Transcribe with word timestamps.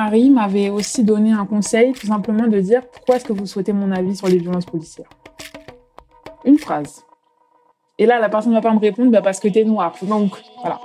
Marie 0.00 0.30
m'avait 0.30 0.70
aussi 0.70 1.02
donné 1.02 1.32
un 1.32 1.44
conseil, 1.44 1.92
tout 1.92 2.06
simplement 2.06 2.46
de 2.46 2.60
dire 2.60 2.86
pourquoi 2.86 3.16
est-ce 3.16 3.24
que 3.24 3.32
vous 3.32 3.46
souhaitez 3.46 3.72
mon 3.72 3.90
avis 3.90 4.14
sur 4.14 4.28
les 4.28 4.38
violences 4.38 4.64
policières? 4.64 5.08
Une 6.44 6.56
phrase. 6.56 7.02
Et 7.98 8.06
là, 8.06 8.20
la 8.20 8.28
personne 8.28 8.52
ne 8.52 8.58
va 8.58 8.62
pas 8.62 8.72
me 8.72 8.78
répondre 8.78 9.10
bah, 9.10 9.22
parce 9.22 9.40
que 9.40 9.48
t'es 9.48 9.64
noire. 9.64 9.96
Donc, 10.02 10.40
voilà. 10.60 10.78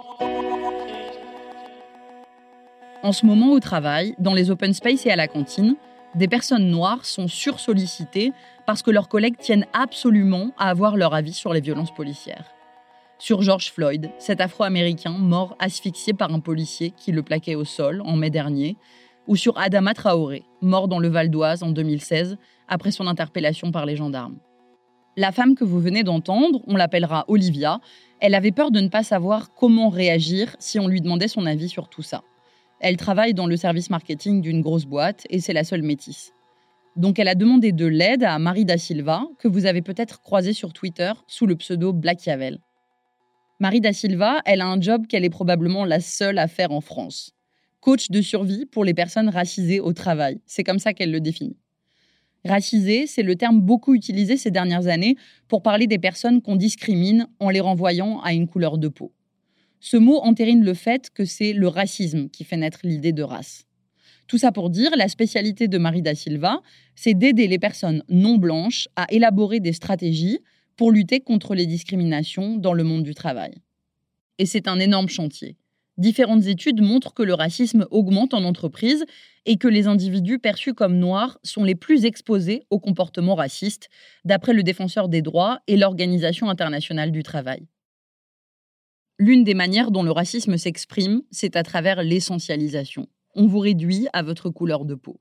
En 3.03 3.11
ce 3.11 3.27
moment 3.27 3.51
au 3.51 3.59
travail, 3.59 4.15
dans 4.17 4.33
les 4.33 4.49
open 4.49 4.73
space 4.73 5.05
et 5.05 5.11
à 5.11 5.15
la 5.15 5.27
cantine, 5.27 5.75
des 6.15 6.27
personnes 6.27 6.71
noires 6.71 7.05
sont 7.05 7.27
sursollicitées 7.27 8.31
parce 8.65 8.81
que 8.81 8.89
leurs 8.89 9.09
collègues 9.09 9.37
tiennent 9.37 9.67
absolument 9.73 10.49
à 10.57 10.71
avoir 10.71 10.97
leur 10.97 11.13
avis 11.13 11.33
sur 11.33 11.53
les 11.53 11.61
violences 11.61 11.93
policières. 11.93 12.45
Sur 13.23 13.41
George 13.41 13.71
Floyd, 13.71 14.11
cet 14.17 14.41
Afro-Américain 14.41 15.13
mort 15.17 15.55
asphyxié 15.57 16.11
par 16.11 16.33
un 16.33 16.41
policier 16.41 16.91
qui 16.91 17.13
le 17.13 17.23
plaquait 17.23 17.55
au 17.55 17.63
sol 17.63 18.01
en 18.03 18.17
mai 18.17 18.29
dernier, 18.29 18.75
ou 19.27 19.37
sur 19.37 19.57
Adama 19.57 19.93
Traoré, 19.93 20.43
mort 20.59 20.89
dans 20.89 20.99
le 20.99 21.07
Val 21.07 21.29
d'Oise 21.29 21.63
en 21.63 21.71
2016 21.71 22.35
après 22.67 22.91
son 22.91 23.07
interpellation 23.07 23.71
par 23.71 23.85
les 23.85 23.95
gendarmes. 23.95 24.39
La 25.15 25.31
femme 25.31 25.55
que 25.55 25.63
vous 25.63 25.79
venez 25.79 26.03
d'entendre, 26.03 26.61
on 26.67 26.75
l'appellera 26.75 27.23
Olivia, 27.29 27.79
elle 28.19 28.35
avait 28.35 28.51
peur 28.51 28.71
de 28.71 28.81
ne 28.81 28.89
pas 28.89 29.03
savoir 29.03 29.53
comment 29.53 29.87
réagir 29.87 30.57
si 30.59 30.77
on 30.77 30.89
lui 30.89 30.99
demandait 30.99 31.29
son 31.29 31.45
avis 31.45 31.69
sur 31.69 31.87
tout 31.87 32.01
ça. 32.01 32.23
Elle 32.81 32.97
travaille 32.97 33.33
dans 33.33 33.47
le 33.47 33.55
service 33.55 33.89
marketing 33.89 34.41
d'une 34.41 34.59
grosse 34.59 34.83
boîte 34.83 35.25
et 35.29 35.39
c'est 35.39 35.53
la 35.53 35.63
seule 35.63 35.83
métisse. 35.83 36.33
Donc 36.97 37.19
elle 37.19 37.29
a 37.29 37.35
demandé 37.35 37.71
de 37.71 37.85
l'aide 37.85 38.25
à 38.25 38.37
Marie 38.37 38.65
Da 38.65 38.77
Silva, 38.77 39.23
que 39.39 39.47
vous 39.47 39.65
avez 39.65 39.81
peut-être 39.81 40.21
croisée 40.21 40.51
sur 40.51 40.73
Twitter 40.73 41.13
sous 41.25 41.45
le 41.45 41.55
pseudo 41.55 41.93
Black 41.93 42.25
Yavel. 42.25 42.59
Marie 43.63 43.79
Da 43.79 43.93
Silva, 43.93 44.41
elle 44.43 44.59
a 44.59 44.67
un 44.67 44.81
job 44.81 45.07
qu'elle 45.07 45.23
est 45.23 45.29
probablement 45.29 45.85
la 45.85 46.01
seule 46.01 46.37
à 46.37 46.49
faire 46.49 46.73
en 46.73 46.81
France. 46.81 47.31
Coach 47.79 48.11
de 48.11 48.21
survie 48.21 48.65
pour 48.65 48.83
les 48.83 48.93
personnes 48.93 49.29
racisées 49.29 49.79
au 49.79 49.93
travail. 49.93 50.41
C'est 50.45 50.65
comme 50.65 50.79
ça 50.79 50.93
qu'elle 50.93 51.11
le 51.11 51.21
définit. 51.21 51.55
Racisé, 52.43 53.07
c'est 53.07 53.23
le 53.23 53.37
terme 53.37 53.61
beaucoup 53.61 53.95
utilisé 53.95 54.35
ces 54.35 54.51
dernières 54.51 54.87
années 54.87 55.15
pour 55.47 55.61
parler 55.61 55.87
des 55.87 55.97
personnes 55.97 56.41
qu'on 56.41 56.57
discrimine 56.57 57.29
en 57.39 57.49
les 57.49 57.61
renvoyant 57.61 58.19
à 58.19 58.33
une 58.33 58.49
couleur 58.49 58.77
de 58.77 58.89
peau. 58.89 59.13
Ce 59.79 59.95
mot 59.95 60.17
entérine 60.17 60.65
le 60.65 60.73
fait 60.73 61.09
que 61.09 61.23
c'est 61.23 61.53
le 61.53 61.69
racisme 61.69 62.27
qui 62.27 62.43
fait 62.43 62.57
naître 62.57 62.81
l'idée 62.83 63.13
de 63.13 63.23
race. 63.23 63.65
Tout 64.27 64.37
ça 64.37 64.51
pour 64.51 64.71
dire, 64.71 64.91
la 64.97 65.07
spécialité 65.07 65.69
de 65.69 65.77
Marie 65.77 66.01
Da 66.01 66.15
Silva, 66.15 66.61
c'est 66.95 67.13
d'aider 67.13 67.47
les 67.47 67.59
personnes 67.59 68.03
non 68.09 68.35
blanches 68.35 68.89
à 68.97 69.05
élaborer 69.09 69.61
des 69.61 69.71
stratégies 69.71 70.39
pour 70.75 70.91
lutter 70.91 71.19
contre 71.19 71.55
les 71.55 71.65
discriminations 71.65 72.57
dans 72.57 72.73
le 72.73 72.83
monde 72.83 73.03
du 73.03 73.13
travail. 73.13 73.53
Et 74.39 74.45
c'est 74.45 74.67
un 74.67 74.79
énorme 74.79 75.09
chantier. 75.09 75.57
Différentes 75.97 76.47
études 76.47 76.81
montrent 76.81 77.13
que 77.13 77.21
le 77.21 77.35
racisme 77.35 77.85
augmente 77.91 78.33
en 78.33 78.43
entreprise 78.43 79.05
et 79.45 79.57
que 79.57 79.67
les 79.67 79.85
individus 79.85 80.39
perçus 80.39 80.73
comme 80.73 80.97
noirs 80.97 81.37
sont 81.43 81.63
les 81.63 81.75
plus 81.75 82.05
exposés 82.05 82.63
aux 82.71 82.79
comportements 82.79 83.35
racistes, 83.35 83.89
d'après 84.25 84.53
le 84.53 84.63
défenseur 84.63 85.07
des 85.07 85.21
droits 85.21 85.59
et 85.67 85.77
l'Organisation 85.77 86.49
internationale 86.49 87.11
du 87.11 87.21
travail. 87.21 87.67
L'une 89.19 89.43
des 89.43 89.53
manières 89.53 89.91
dont 89.91 90.01
le 90.01 90.11
racisme 90.11 90.57
s'exprime, 90.57 91.21
c'est 91.29 91.55
à 91.55 91.61
travers 91.61 92.01
l'essentialisation. 92.01 93.07
On 93.35 93.45
vous 93.45 93.59
réduit 93.59 94.07
à 94.13 94.23
votre 94.23 94.49
couleur 94.49 94.85
de 94.85 94.95
peau. 94.95 95.19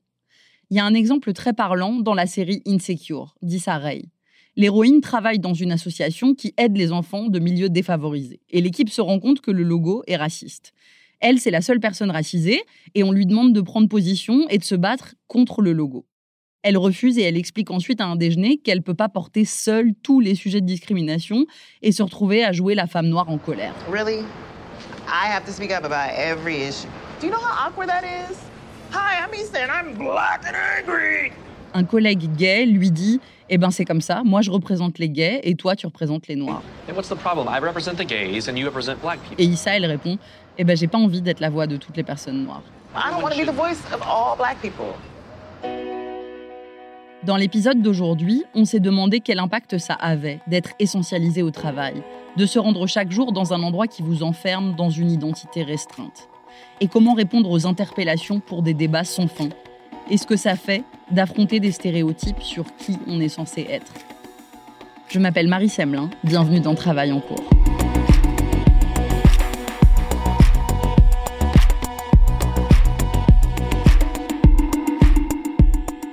Il 0.71 0.77
y 0.79 0.81
a 0.81 0.87
un 0.87 0.95
exemple 0.95 1.35
très 1.35 1.53
parlant 1.53 1.99
dans 1.99 2.15
la 2.15 2.27
série 2.27 2.63
Insecure, 2.67 3.35
d'Issa 3.43 3.77
Rae. 3.77 4.09
L'héroïne 4.55 5.01
travaille 5.01 5.39
dans 5.39 5.55
une 5.55 5.73
association 5.73 6.35
qui 6.35 6.53
aide 6.59 6.77
les 6.77 6.93
enfants 6.93 7.29
de 7.29 7.39
milieux 7.39 7.71
défavorisés. 7.71 8.41
Et 8.51 8.61
l'équipe 8.61 8.91
se 8.91 9.01
rend 9.01 9.19
compte 9.19 9.41
que 9.41 9.51
le 9.51 9.63
logo 9.63 10.03
est 10.07 10.17
raciste. 10.17 10.75
Elle, 11.21 11.39
c'est 11.39 11.51
la 11.51 11.63
seule 11.63 11.81
personne 11.81 12.11
racisée, 12.11 12.61
et 12.95 13.03
on 13.03 13.13
lui 13.13 13.25
demande 13.25 13.55
de 13.55 13.61
prendre 13.63 13.89
position 13.89 14.47
et 14.51 14.59
de 14.59 14.65
se 14.65 14.75
battre 14.75 15.15
contre 15.27 15.63
le 15.63 15.73
logo. 15.73 16.05
Elle 16.63 16.77
refuse 16.77 17.17
et 17.19 17.23
elle 17.23 17.39
explique 17.39 17.71
ensuite 17.71 18.01
à 18.01 18.07
un 18.07 18.15
déjeuner 18.15 18.59
qu'elle 18.59 18.79
ne 18.79 18.83
peut 18.83 18.95
pas 18.95 19.09
porter 19.09 19.45
seule 19.45 19.95
tous 20.03 20.21
les 20.21 20.35
sujets 20.35 20.61
de 20.61 20.67
discrimination 20.67 21.47
et 21.81 21.91
se 21.91 22.03
retrouver 22.03 22.45
à 22.45 22.53
jouer 22.53 22.75
la 22.75 22.87
femme 22.87 23.09
noire 23.09 23.31
en 23.31 23.39
colère. 23.39 23.75
Really? 23.91 24.21
I 25.09 25.33
have 25.35 25.45
to 25.47 25.53
speak 25.53 25.73
up 25.73 25.85
about 25.85 26.13
every 26.17 26.57
issue. 26.57 26.89
Do 27.21 27.27
you 27.27 27.33
know 27.33 27.41
how 27.41 27.69
awkward 27.69 27.89
that 27.89 28.05
is? 28.05 28.37
Hi, 28.93 29.25
I'm 29.25 29.35
East 29.35 29.57
and 29.57 29.71
I'm 29.71 29.97
black 29.97 30.45
and 30.47 30.55
angry. 30.55 31.33
Un 31.75 31.85
collègue 31.85 32.29
gay 32.37 32.67
lui 32.67 32.91
dit 32.91 33.21
eh 33.55 33.59
ben 33.59 33.71
c'est 33.71 33.85
comme 33.85 34.01
ça, 34.01 34.23
moi 34.25 34.41
je 34.41 34.51
représente 34.51 34.99
les 34.99 35.11
gays 35.11 35.41
et 35.43 35.55
toi 35.57 35.77
tu 35.77 35.85
représentes 35.85 36.27
les 36.27 36.37
noirs. 36.37 36.63
Et 39.37 39.45
Issa 39.45 39.77
elle 39.77 39.85
répond 39.85 40.17
eh 40.57 40.65
ben 40.65 40.75
j'ai 40.75 40.87
pas 40.87 40.97
envie 40.97 41.21
d'être 41.21 41.41
la 41.41 41.51
voix 41.51 41.67
de 41.67 41.77
toutes 41.77 41.99
les 41.99 42.03
personnes 42.03 42.45
noires. 42.45 42.63
Dans 47.25 47.37
l'épisode 47.37 47.83
d'aujourd'hui, 47.83 48.43
on 48.55 48.65
s'est 48.65 48.81
demandé 48.81 49.21
quel 49.21 49.39
impact 49.39 49.77
ça 49.77 49.95
avait 49.95 50.41
d'être 50.47 50.71
essentialisé 50.79 51.43
au 51.43 51.51
travail, 51.51 52.03
de 52.39 52.47
se 52.47 52.59
rendre 52.59 52.87
chaque 52.87 53.13
jour 53.13 53.33
dans 53.33 53.53
un 53.53 53.63
endroit 53.63 53.87
qui 53.87 54.01
vous 54.01 54.23
enferme 54.23 54.75
dans 54.77 54.89
une 54.89 55.11
identité 55.11 55.63
restreinte. 55.63 56.31
Et 56.81 56.89
comment 56.89 57.13
répondre 57.13 57.51
aux 57.51 57.67
interpellations 57.67 58.41
pour 58.41 58.63
des 58.63 58.73
débats 58.73 59.05
sans 59.05 59.29
fin? 59.29 59.51
Et 60.11 60.17
ce 60.17 60.27
que 60.27 60.37
ça 60.37 60.57
fait 60.57 60.85
d'affronter 61.13 61.61
des 61.61 61.73
stéréotypes 61.73 62.43
sur 62.43 62.65
qui 62.77 62.99
on 63.07 63.21
est 63.21 63.29
censé 63.29 63.67
être. 63.69 63.93
Je 65.09 65.19
m'appelle 65.19 65.47
Marie 65.47 65.69
Semelin, 65.69 66.11
bienvenue 66.25 66.61
dans 66.61 66.75
Travail 66.75 67.13
en 67.13 67.21
cours. 67.21 67.45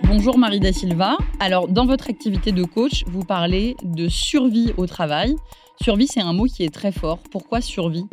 Bonjour 0.03 0.37
Marie 0.37 0.59
Da 0.59 0.73
Silva. 0.73 1.17
Alors, 1.39 1.69
dans 1.69 1.85
votre 1.85 2.09
activité 2.09 2.51
de 2.51 2.65
coach, 2.65 3.05
vous 3.07 3.23
parlez 3.23 3.77
de 3.83 4.09
survie 4.09 4.73
au 4.75 4.85
travail. 4.85 5.35
Survie, 5.81 6.07
c'est 6.07 6.19
un 6.19 6.33
mot 6.33 6.43
qui 6.43 6.65
est 6.65 6.73
très 6.73 6.91
fort. 6.91 7.19
Pourquoi 7.31 7.61
survie? 7.61 8.05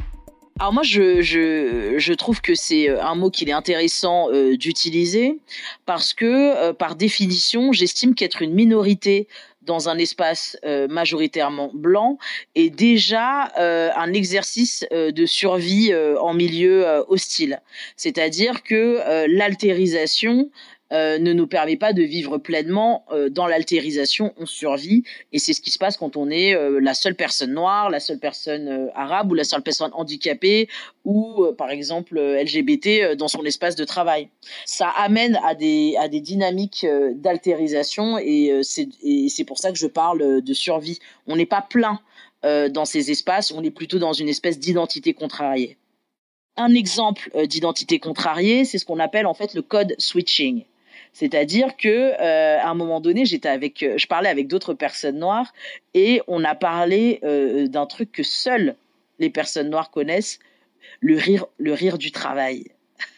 Alors 0.59 0.73
moi, 0.73 0.83
je, 0.83 1.21
je, 1.21 1.99
je 1.99 2.13
trouve 2.15 2.41
que 2.41 2.55
c'est 2.55 2.89
euh, 2.89 3.03
un 3.03 3.15
mot 3.15 3.31
qu'il 3.31 3.51
est 3.51 3.53
intéressant 3.53 4.31
euh, 4.33 4.57
d'utiliser 4.57 5.39
parce 5.85 6.15
que, 6.15 6.25
euh, 6.25 6.73
par 6.73 6.97
définition, 6.97 7.73
j'estime 7.73 8.15
qu'être 8.15 8.41
une 8.41 8.55
minorité 8.55 9.29
dans 9.63 9.89
un 9.89 9.99
espace 9.99 10.57
majoritairement 10.89 11.73
blanc 11.75 12.19
est 12.55 12.71
déjà 12.71 13.51
un 13.57 14.13
exercice 14.13 14.87
de 14.93 15.27
survie 15.27 15.93
en 16.21 16.35
milieu 16.35 16.87
hostile. 17.09 17.61
C'est-à-dire 17.97 18.63
que 18.63 19.27
l'altérisation 19.27 20.53
euh, 20.93 21.19
ne 21.19 21.33
nous 21.33 21.49
permet 21.49 21.77
pas 21.77 21.93
de 21.93 22.03
vivre 22.03 22.39
pleinement 22.39 23.05
euh, 23.11 23.29
dans 23.29 23.49
l'altérisation, 23.49 24.33
on 24.37 24.47
survit 24.47 25.03
et 25.33 25.41
c'est 25.41 25.53
ce 25.53 25.61
qui 25.61 25.73
se 25.73 25.79
passe 25.79 25.97
quand 25.97 26.17
on 26.17 26.31
est 26.31 26.55
euh, 26.55 26.79
la 26.79 26.95
seule 26.95 27.17
personne 27.17 27.53
noire, 27.53 27.91
la 27.91 27.99
seule 27.99 28.21
personne 28.21 28.89
arabe 28.95 29.33
ou 29.33 29.35
la 29.35 29.43
seule 29.43 29.63
personne 29.63 29.91
handicapée 29.95 30.69
ou 31.05 31.45
par 31.59 31.71
exemple 31.71 32.17
LGBT 32.21 33.17
dans 33.17 33.27
son 33.27 33.45
espace 33.45 33.75
de 33.75 33.85
travail. 33.85 34.29
Ça 34.65 34.89
amène 34.91 35.41
à 35.45 35.57
des 35.57 35.97
à 35.99 36.07
des 36.07 36.21
dynamiques 36.21 36.87
d'altérisation 37.15 38.17
et 38.19 38.61
c'est 38.63 38.89
et 39.03 39.29
c'est 39.29 39.45
pour 39.45 39.59
ça 39.59 39.73
que 39.73 39.79
je 39.79 39.89
parle 39.89 40.41
de 40.41 40.55
survie. 40.55 41.01
On 41.27 41.35
n'est 41.35 41.47
pas 41.47 41.63
plein 41.63 41.99
dans 42.45 42.85
ces 42.85 43.11
espaces, 43.11 43.51
on 43.51 43.65
est 43.65 43.73
plutôt 43.73 43.99
dans 43.99 44.13
une 44.13 44.29
espèce 44.29 44.61
d'identité 44.61 45.15
contrariée. 45.15 45.79
Un 46.57 46.75
exemple 46.75 47.29
d'identité 47.49 47.99
contrariée, 47.99 48.65
c'est 48.65 48.79
ce 48.79 48.85
qu'on 48.85 49.01
appelle 49.01 49.27
en 49.27 49.35
fait 49.35 49.53
le 49.55 49.63
code 49.63 49.97
switching. 49.99 50.65
C'est-à-dire 51.19 51.79
que 51.79 52.13
euh, 52.21 52.59
à 52.61 52.69
un 52.69 52.75
moment 52.75 53.01
donné, 53.01 53.25
j'étais 53.25 53.49
avec, 53.49 53.83
euh, 53.83 53.97
je 53.97 54.07
parlais 54.07 54.29
avec 54.29 54.49
d'autres 54.49 54.75
personnes 54.75 55.19
noires 55.19 55.55
et 55.95 56.21
on 56.27 56.45
a 56.45 56.55
parlé 56.55 57.21
euh, 57.25 57.69
d'un 57.69 57.87
truc 57.87 58.13
que 58.13 58.23
seules 58.23 58.77
les 59.19 59.31
personnes 59.31 59.71
noires 59.71 59.91
connaissent, 59.91 60.41
le 61.01 61.17
rire, 61.17 61.47
le 61.57 61.73
rire 61.73 61.97
du 61.97 62.13
travail. 62.13 62.67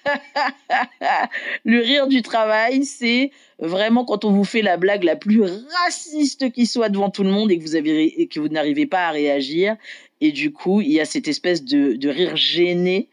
le 1.65 1.81
rire 1.81 2.07
du 2.07 2.23
travail, 2.23 2.85
c'est 2.85 3.33
vraiment 3.59 4.05
quand 4.05 4.25
on 4.25 4.31
vous 4.31 4.45
fait 4.45 4.63
la 4.63 4.77
blague 4.77 5.03
la 5.03 5.17
plus 5.17 5.43
raciste 5.43 6.53
qui 6.53 6.67
soit 6.67 6.91
devant 6.91 7.11
tout 7.11 7.25
le 7.25 7.31
monde 7.31 7.51
et 7.51 7.59
que 7.59 8.39
vous 8.39 8.47
vous 8.47 8.53
n'arrivez 8.53 8.87
pas 8.87 9.09
à 9.09 9.11
réagir. 9.11 9.77
Et 10.21 10.31
du 10.31 10.53
coup, 10.53 10.83
il 10.83 10.93
y 10.93 11.01
a 11.01 11.05
cette 11.05 11.27
espèce 11.27 11.65
de, 11.65 11.95
de 11.95 12.09
rire 12.09 12.37
gêné 12.37 13.09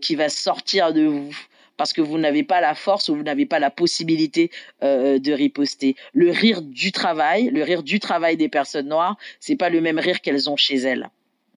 qui 0.00 0.14
va 0.14 0.30
sortir 0.30 0.94
de 0.94 1.04
vous 1.04 1.36
parce 1.80 1.94
que 1.94 2.02
vous 2.02 2.18
n'avez 2.18 2.42
pas 2.42 2.60
la 2.60 2.74
force 2.74 3.08
ou 3.08 3.16
vous 3.16 3.22
n'avez 3.22 3.46
pas 3.46 3.58
la 3.58 3.70
possibilité 3.70 4.50
euh, 4.82 5.18
de 5.18 5.32
riposter. 5.32 5.96
Le 6.12 6.30
rire 6.30 6.60
du 6.60 6.92
travail, 6.92 7.48
le 7.48 7.62
rire 7.62 7.82
du 7.82 8.00
travail 8.00 8.36
des 8.36 8.50
personnes 8.50 8.88
noires, 8.88 9.16
c'est 9.38 9.56
pas 9.56 9.70
le 9.70 9.80
même 9.80 9.98
rire 9.98 10.20
qu'elles 10.20 10.50
ont 10.50 10.58
chez 10.58 10.76
elles. 10.76 11.08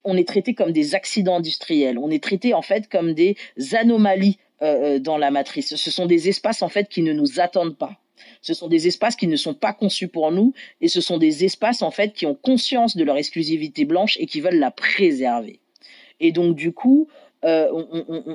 On 0.02 0.16
est 0.16 0.26
traité 0.26 0.54
comme 0.54 0.72
des 0.72 0.94
accidents 0.94 1.36
industriels. 1.36 1.98
On 1.98 2.10
est 2.10 2.24
traité 2.24 2.54
en 2.54 2.62
fait 2.62 2.88
comme 2.88 3.12
des 3.12 3.36
anomalies 3.72 4.38
euh, 4.62 4.94
euh, 4.94 4.98
dans 4.98 5.18
la 5.18 5.30
matrice. 5.30 5.76
Ce 5.76 5.90
sont 5.90 6.06
des 6.06 6.30
espaces 6.30 6.62
en 6.62 6.70
fait 6.70 6.88
qui 6.88 7.02
ne 7.02 7.12
nous 7.12 7.38
attendent 7.38 7.76
pas. 7.76 7.98
Ce 8.40 8.54
sont 8.54 8.68
des 8.68 8.86
espaces 8.86 9.16
qui 9.16 9.26
ne 9.26 9.36
sont 9.36 9.52
pas 9.52 9.74
conçus 9.74 10.08
pour 10.08 10.32
nous 10.32 10.54
et 10.80 10.88
ce 10.88 11.02
sont 11.02 11.18
des 11.18 11.44
espaces 11.44 11.82
en 11.82 11.90
fait 11.90 12.14
qui 12.14 12.24
ont 12.24 12.34
conscience 12.34 12.96
de 12.96 13.04
leur 13.04 13.18
exclusivité 13.18 13.84
blanche 13.84 14.16
et 14.18 14.24
qui 14.24 14.40
veulent 14.40 14.58
la 14.58 14.70
préserver. 14.70 15.60
Et 16.18 16.32
donc 16.32 16.56
du 16.56 16.72
coup, 16.72 17.08
euh, 17.44 17.68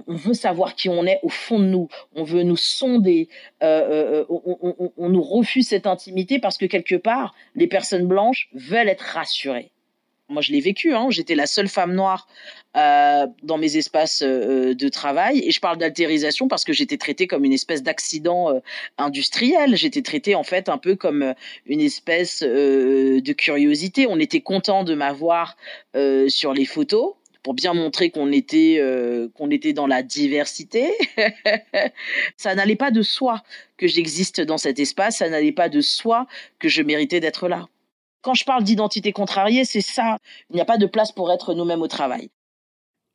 on, 0.07 0.15
veut 0.15 0.33
savoir 0.33 0.75
qui 0.75 0.87
on 0.87 1.05
est 1.05 1.19
au 1.23 1.29
fond 1.29 1.59
de 1.59 1.65
nous, 1.65 1.87
on 2.15 2.23
veut 2.23 2.43
nous 2.43 2.57
sonder, 2.57 3.27
euh, 3.63 4.25
euh, 4.29 4.89
on, 4.97 5.09
nous 5.09 5.23
refuse 5.23 5.67
cette 5.67 5.87
intimité 5.87 6.39
parce 6.39 6.57
que 6.57 6.65
quelque 6.65 6.95
part, 6.95 7.33
les 7.55 7.67
personnes 7.67 8.05
blanches 8.05 8.49
veulent 8.53 8.89
être 8.89 9.01
rassurées. 9.01 9.71
Moi, 10.31 10.43
je 10.43 10.51
l'ai 10.51 10.59
vécu, 10.59 10.93
hein, 10.93 11.07
j'étais 11.09 11.33
la 11.33 11.47
seule 11.47 11.67
femme 11.67 11.95
noire 11.95 12.27
dans 12.75 13.57
mes 13.57 13.77
espaces 13.77 14.21
de 14.21 14.89
travail 14.89 15.39
et 15.39 15.49
je 15.49 15.59
parle 15.59 15.79
d'altérisation 15.79 16.47
parce 16.47 16.63
que 16.63 16.71
j'étais 16.71 16.97
traitée 16.97 17.25
comme 17.25 17.45
une 17.45 17.51
espèce 17.51 17.81
d'accident 17.81 18.61
industriel. 18.99 19.75
J'étais 19.75 20.03
traitée 20.03 20.35
en 20.35 20.43
fait 20.43 20.69
un 20.69 20.77
peu 20.77 20.95
comme 20.95 21.33
une 21.65 21.81
espèce 21.81 22.43
de 22.43 23.33
curiosité. 23.33 24.05
On 24.07 24.19
était 24.19 24.41
content 24.41 24.83
de 24.83 24.93
m'avoir 24.93 25.57
sur 26.27 26.53
les 26.53 26.65
photos 26.65 27.15
pour 27.43 27.53
bien 27.53 27.73
montrer 27.73 28.09
qu'on 28.11 28.31
était 28.31 28.77
euh, 28.79 29.29
était 29.51 29.73
dans 29.73 29.87
la 29.87 30.03
diversité. 30.03 30.91
ça 32.37 32.55
n'allait 32.55 32.75
pas 32.75 32.91
de 32.91 33.01
soi 33.01 33.41
que 33.77 33.87
j'existe 33.87 34.41
dans 34.41 34.57
cet 34.57 34.79
espace, 34.79 35.17
ça 35.17 35.29
n'allait 35.29 35.51
pas 35.51 35.69
de 35.69 35.81
soi 35.81 36.27
que 36.59 36.67
je 36.69 36.81
méritais 36.81 37.19
d'être 37.19 37.47
là. 37.47 37.67
Quand 38.21 38.33
je 38.33 38.43
parle 38.43 38.63
d'identité 38.63 39.13
contrariée, 39.13 39.63
c'est 39.63 39.81
ça. 39.81 40.17
Il 40.49 40.55
n'y 40.55 40.61
a 40.61 40.65
pas 40.65 40.77
de 40.77 40.85
place 40.85 41.11
pour 41.11 41.31
être 41.31 41.53
nous-mêmes 41.53 41.81
au 41.81 41.87
travail. 41.87 42.29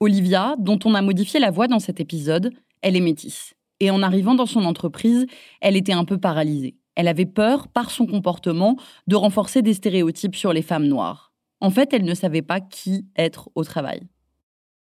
Olivia, 0.01 0.55
dont 0.59 0.79
on 0.85 0.95
a 0.95 1.03
modifié 1.03 1.41
la 1.41 1.51
voix 1.51 1.69
dans 1.69 1.79
cet 1.79 2.01
épisode, 2.01 2.53
elle 2.83 2.97
est 2.97 3.01
métisse. 3.01 3.55
Et 3.81 3.91
en 3.91 4.03
arrivant 4.03 4.35
dans 4.35 4.47
son 4.47 4.65
entreprise, 4.65 5.27
elle 5.61 5.77
était 5.77 5.93
un 5.93 6.05
peu 6.05 6.19
paralysée. 6.19 6.77
Elle 6.95 7.09
avait 7.09 7.27
peur, 7.27 7.69
par 7.69 7.91
son 7.91 8.07
comportement, 8.07 8.77
de 9.07 9.17
renforcer 9.17 9.63
des 9.63 9.75
stéréotypes 9.75 10.37
sur 10.37 10.53
les 10.53 10.63
femmes 10.63 10.87
noires. 10.87 11.33
En 11.61 11.71
fait, 11.71 11.93
elle 11.93 12.05
ne 12.05 12.15
savait 12.15 12.43
pas 12.43 12.61
qui 12.61 13.07
être 13.17 13.51
au 13.55 13.65
travail. 13.65 14.03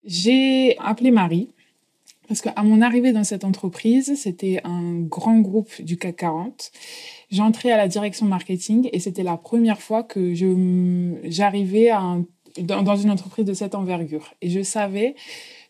J'ai 0.05 0.77
appelé 0.77 1.11
Marie 1.11 1.49
parce 2.27 2.41
qu'à 2.41 2.53
mon 2.63 2.81
arrivée 2.81 3.11
dans 3.11 3.23
cette 3.23 3.43
entreprise, 3.43 4.15
c'était 4.15 4.61
un 4.63 4.99
grand 4.99 5.39
groupe 5.39 5.81
du 5.81 5.97
CAC 5.97 6.17
40. 6.17 6.71
J'entrais 7.31 7.71
à 7.71 7.77
la 7.77 7.87
direction 7.87 8.25
marketing 8.25 8.89
et 8.93 8.99
c'était 8.99 9.23
la 9.23 9.37
première 9.37 9.81
fois 9.81 10.03
que 10.03 10.33
j'arrivais 11.23 11.91
dans 12.59 12.95
une 12.95 13.11
entreprise 13.11 13.45
de 13.45 13.53
cette 13.53 13.75
envergure. 13.75 14.33
Et 14.41 14.49
je 14.49 14.61
savais 14.61 15.15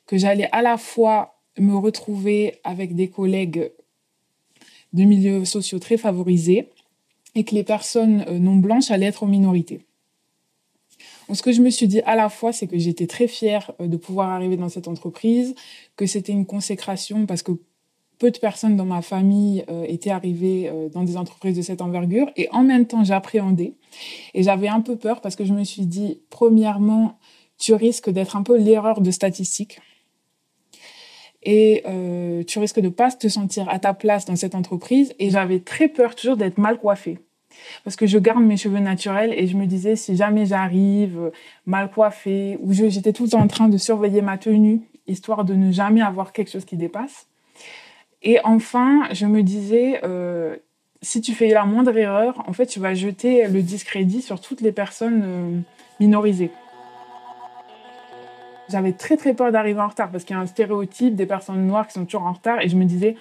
que 0.05 0.17
j'allais 0.17 0.49
à 0.51 0.61
la 0.61 0.77
fois 0.77 1.39
me 1.57 1.75
retrouver 1.75 2.55
avec 2.63 2.95
des 2.95 3.09
collègues 3.09 3.71
de 4.93 5.03
milieux 5.03 5.45
sociaux 5.45 5.79
très 5.79 5.97
favorisés 5.97 6.69
et 7.35 7.43
que 7.43 7.53
les 7.53 7.63
personnes 7.63 8.23
euh, 8.27 8.39
non 8.39 8.55
blanches 8.55 8.91
allaient 8.91 9.07
être 9.07 9.23
en 9.23 9.27
minorité 9.27 9.81
ce 11.33 11.41
que 11.41 11.51
je 11.51 11.61
me 11.61 11.69
suis 11.69 11.87
dit 11.87 12.01
à 12.01 12.15
la 12.15 12.29
fois, 12.29 12.53
c'est 12.53 12.67
que 12.67 12.77
j'étais 12.77 13.07
très 13.07 13.27
fière 13.27 13.71
euh, 13.81 13.87
de 13.87 13.97
pouvoir 13.97 14.29
arriver 14.29 14.57
dans 14.57 14.69
cette 14.69 14.87
entreprise, 14.87 15.55
que 15.95 16.05
c'était 16.05 16.31
une 16.31 16.45
consécration 16.45 17.25
parce 17.25 17.43
que 17.43 17.53
peu 18.19 18.31
de 18.31 18.37
personnes 18.37 18.77
dans 18.77 18.85
ma 18.85 19.01
famille 19.01 19.65
euh, 19.69 19.83
étaient 19.87 20.11
arrivées 20.11 20.69
euh, 20.69 20.87
dans 20.89 21.03
des 21.03 21.17
entreprises 21.17 21.55
de 21.57 21.61
cette 21.61 21.81
envergure. 21.81 22.29
Et 22.37 22.47
en 22.51 22.63
même 22.63 22.85
temps, 22.85 23.03
j'appréhendais. 23.03 23.73
Et 24.33 24.43
j'avais 24.43 24.67
un 24.67 24.81
peu 24.81 24.95
peur 24.95 25.21
parce 25.21 25.35
que 25.35 25.45
je 25.45 25.53
me 25.53 25.63
suis 25.63 25.85
dit, 25.85 26.19
premièrement, 26.29 27.17
tu 27.57 27.73
risques 27.73 28.09
d'être 28.09 28.35
un 28.35 28.43
peu 28.43 28.57
l'erreur 28.57 29.01
de 29.01 29.11
statistique. 29.11 29.79
Et 31.47 31.83
tu 32.47 32.57
risques 32.57 32.79
de 32.79 32.89
pas 32.89 33.11
te 33.11 33.27
sentir 33.27 33.69
à 33.69 33.77
ta 33.77 33.93
place 33.93 34.25
dans 34.25 34.35
cette 34.35 34.55
entreprise. 34.55 35.13
Et 35.19 35.29
j'avais 35.29 35.59
très 35.59 35.87
peur 35.87 36.15
toujours 36.15 36.37
d'être 36.37 36.57
mal 36.57 36.79
coiffée 36.79 37.19
parce 37.83 37.95
que 37.95 38.07
je 38.07 38.17
garde 38.17 38.43
mes 38.43 38.57
cheveux 38.57 38.79
naturels 38.79 39.33
et 39.33 39.47
je 39.47 39.57
me 39.57 39.65
disais 39.65 39.95
si 39.95 40.15
jamais 40.15 40.45
j'arrive 40.45 41.31
mal 41.65 41.89
coiffée 41.91 42.57
ou 42.61 42.73
j'étais 42.73 43.13
tout 43.13 43.23
le 43.23 43.29
temps 43.29 43.41
en 43.41 43.47
train 43.47 43.69
de 43.69 43.77
surveiller 43.77 44.21
ma 44.21 44.37
tenue 44.37 44.81
histoire 45.07 45.45
de 45.45 45.53
ne 45.53 45.71
jamais 45.71 46.01
avoir 46.01 46.31
quelque 46.33 46.51
chose 46.51 46.65
qui 46.65 46.77
dépasse. 46.77 47.27
Et 48.23 48.39
enfin, 48.43 49.07
je 49.11 49.25
me 49.25 49.43
disais 49.43 49.99
euh, 50.03 50.55
si 51.01 51.21
tu 51.21 51.33
fais 51.33 51.49
la 51.49 51.65
moindre 51.65 51.95
erreur, 51.95 52.43
en 52.47 52.53
fait, 52.53 52.65
tu 52.65 52.79
vas 52.79 52.93
jeter 52.93 53.47
le 53.47 53.61
discrédit 53.61 54.21
sur 54.21 54.41
toutes 54.41 54.61
les 54.61 54.71
personnes 54.71 55.21
euh, 55.23 55.59
minorisées. 55.99 56.51
J'avais 58.69 58.93
très 58.93 59.15
très 59.15 59.35
peur 59.35 59.51
d'arriver 59.51 59.79
en 59.79 59.87
retard 59.87 60.09
parce 60.09 60.23
qu'il 60.23 60.35
y 60.35 60.39
a 60.39 60.41
un 60.41 60.47
stéréotype 60.47 61.15
des 61.15 61.27
personnes 61.27 61.67
noires 61.67 61.85
qui 61.87 61.93
sont 61.93 62.05
toujours 62.05 62.23
en 62.23 62.33
retard 62.33 62.61
et 62.61 62.67
je 62.67 62.75
me 62.75 62.85
disais 62.85 63.15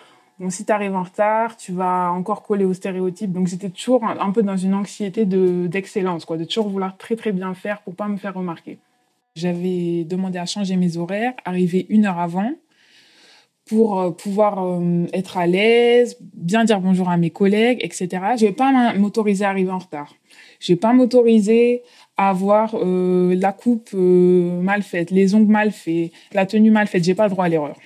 Bon, 0.44 0.50
si 0.50 0.66
tu 0.66 0.72
arrives 0.72 0.94
en 0.94 1.04
retard, 1.04 1.56
tu 1.56 1.72
vas 1.72 2.12
encore 2.12 2.42
coller 2.42 2.66
aux 2.66 2.74
stéréotypes. 2.74 3.32
Donc, 3.32 3.46
j'étais 3.46 3.70
toujours 3.70 4.04
un, 4.04 4.30
peu 4.30 4.42
dans 4.42 4.58
une 4.58 4.74
anxiété 4.74 5.24
de, 5.24 5.66
d'excellence, 5.68 6.26
quoi, 6.26 6.36
de 6.36 6.44
toujours 6.44 6.68
vouloir 6.68 6.98
très, 6.98 7.16
très 7.16 7.32
bien 7.32 7.54
faire 7.54 7.80
pour 7.80 7.94
pas 7.94 8.08
me 8.08 8.18
faire 8.18 8.34
remarquer. 8.34 8.76
J'avais 9.36 10.04
demandé 10.04 10.38
à 10.38 10.44
changer 10.44 10.76
mes 10.76 10.98
horaires, 10.98 11.32
arriver 11.46 11.86
une 11.88 12.04
heure 12.04 12.18
avant 12.18 12.52
pour 13.64 13.98
euh, 13.98 14.10
pouvoir 14.10 14.62
euh, 14.62 15.06
être 15.14 15.38
à 15.38 15.46
l'aise, 15.46 16.18
bien 16.20 16.64
dire 16.64 16.78
bonjour 16.78 17.08
à 17.08 17.16
mes 17.16 17.30
collègues, 17.30 17.78
etc. 17.80 18.08
Je 18.36 18.44
vais 18.44 18.52
pas 18.52 18.92
m'autoriser 18.92 19.46
à 19.46 19.48
arriver 19.48 19.70
en 19.70 19.78
retard. 19.78 20.14
Je 20.60 20.74
vais 20.74 20.78
pas 20.78 20.92
m'autoriser 20.92 21.80
à 22.18 22.28
avoir 22.28 22.74
euh, 22.74 23.34
la 23.34 23.52
coupe 23.52 23.94
mal 23.94 24.82
faite, 24.82 25.10
les 25.10 25.34
ongles 25.34 25.50
mal 25.50 25.72
faits, 25.72 26.12
la 26.34 26.44
tenue 26.44 26.70
mal 26.70 26.86
faite. 26.86 27.02
J'ai 27.02 27.14
pas 27.14 27.24
le 27.24 27.30
droit 27.30 27.46
à 27.46 27.48
l'erreur. 27.48 27.78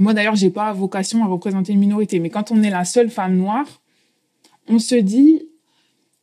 Moi, 0.00 0.14
d'ailleurs, 0.14 0.34
j'ai 0.34 0.48
pas 0.48 0.72
vocation 0.72 1.22
à 1.22 1.26
représenter 1.26 1.74
une 1.74 1.78
minorité, 1.78 2.20
mais 2.20 2.30
quand 2.30 2.50
on 2.50 2.62
est 2.62 2.70
la 2.70 2.86
seule 2.86 3.10
femme 3.10 3.36
noire, 3.36 3.82
on 4.66 4.78
se 4.78 4.94
dit, 4.94 5.42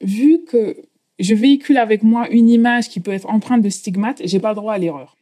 vu 0.01 0.43
que 0.45 0.75
je 1.19 1.35
véhicule 1.35 1.77
avec 1.77 2.01
moi 2.01 2.27
une 2.29 2.49
image 2.49 2.89
qui 2.89 2.99
peut 2.99 3.11
être 3.11 3.29
empreinte 3.29 3.61
de 3.61 3.69
stigmate, 3.69 4.23
j'ai 4.25 4.39
pas 4.39 4.55
droit 4.55 4.73
à 4.73 4.79
l'erreur. 4.79 5.15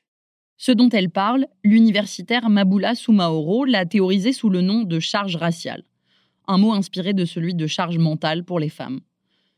Ce 0.55 0.71
dont 0.71 0.87
elle 0.87 1.09
parle, 1.09 1.47
l'universitaire 1.65 2.49
Maboula 2.49 2.95
Soumaoro 2.95 3.65
l'a 3.65 3.85
théorisé 3.85 4.31
sous 4.31 4.49
le 4.49 4.61
nom 4.61 4.83
de 4.83 4.99
charge 5.01 5.35
raciale. 5.35 5.83
un 6.47 6.57
mot 6.57 6.71
inspiré 6.71 7.13
de 7.13 7.25
celui 7.25 7.55
de 7.55 7.67
charge 7.67 7.97
mentale 7.97 8.45
pour 8.45 8.59
les 8.59 8.69
femmes. 8.69 9.01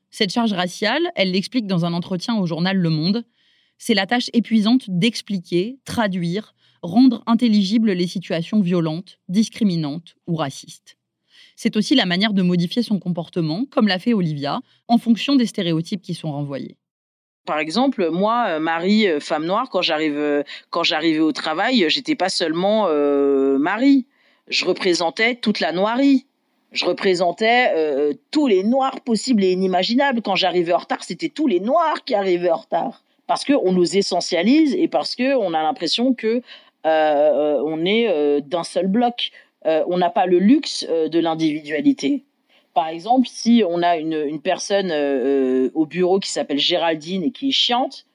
Cette 0.10 0.32
charge 0.32 0.54
raciale, 0.54 1.04
elle 1.16 1.34
l'explique 1.34 1.68
dans 1.68 1.86
un 1.86 1.94
entretien 1.94 2.36
au 2.36 2.48
journal 2.48 2.77
Le 2.77 2.89
Monde, 2.89 3.25
c'est 3.77 3.94
la 3.94 4.08
tâche 4.08 4.32
épuisante 4.34 4.86
d'expliquer, 4.88 5.77
traduire, 5.86 6.56
rendre 6.82 7.24
intelligibles 7.26 7.92
les 7.92 8.08
situations 8.08 8.62
violentes, 8.62 9.20
discriminantes 9.30 10.16
ou 10.28 10.36
racistes. 10.36 10.98
C'est 11.56 11.76
aussi 11.76 11.96
la 11.96 12.06
manière 12.06 12.34
de 12.34 12.44
modifier 12.44 12.84
son 12.84 13.00
comportement, 13.00 13.66
comme 13.72 13.88
l'a 13.88 14.00
fait 14.00 14.14
Olivia, 14.14 14.62
en 14.88 14.98
fonction 14.98 15.36
des 15.36 15.48
stéréotypes 15.48 16.02
qui 16.02 16.14
sont 16.14 16.32
renvoyés. 16.32 16.78
Par 17.48 17.60
exemple, 17.60 18.10
moi, 18.12 18.46
euh, 18.50 18.60
Marie, 18.60 19.08
euh, 19.08 19.22
femme 19.22 19.46
noire, 19.46 19.70
quand 19.70 19.82
j'arrive, 19.82 20.18
euh, 20.18 20.44
quand 20.70 20.84
j'arrivais 20.84 21.22
au 21.22 21.32
travail, 21.32 21.86
j'étais 21.88 22.16
pas 22.16 22.30
seulement 22.30 22.88
Marie. 23.58 24.06
Je 24.50 24.66
représentais 24.66 25.36
toute 25.36 25.60
la 25.60 25.72
noirie. 25.72 26.26
Je 26.74 26.86
représentais 26.86 27.74
tous 28.32 28.48
les 28.48 28.64
noirs 28.64 29.02
possibles 29.02 29.44
et 29.44 29.52
inimaginables. 29.52 30.22
Quand 30.22 30.36
j'arrivais 30.36 30.74
en 30.74 30.80
retard, 30.80 31.04
c'était 31.04 31.30
tous 31.30 31.48
les 31.48 31.60
noirs 31.60 32.04
qui 32.06 32.14
arrivaient 32.14 32.52
en 32.52 32.58
retard. 32.58 33.04
Parce 33.26 33.46
qu'on 33.46 33.72
nous 33.72 33.98
essentialise 33.98 34.74
et 34.76 34.88
parce 34.88 35.16
qu'on 35.16 35.54
a 35.54 35.64
l'impression 35.64 36.14
que 36.14 36.42
on 36.84 37.86
est 37.86 38.42
d'un 38.42 38.64
seul 38.64 38.88
bloc. 38.88 39.32
on 39.66 39.98
n'a 39.98 40.10
pas 40.10 40.26
le 40.26 40.40
luxe 40.40 40.86
de 40.86 41.20
l'individualité. 41.20 42.24
Par 42.78 42.90
exemple, 42.90 43.28
si 43.28 43.64
on 43.68 43.82
a 43.82 43.98
une, 43.98 44.40
personne 44.40 44.92
euh, 44.92 45.66
euh, 45.66 45.72
au 45.74 45.88
bureau 45.88 46.20
qui 46.20 46.30
s'appelle 46.30 46.60
Géraldine 46.60 47.24
et 47.24 47.32
qui 47.32 47.50
est 47.50 47.52
chiante, 47.52 48.06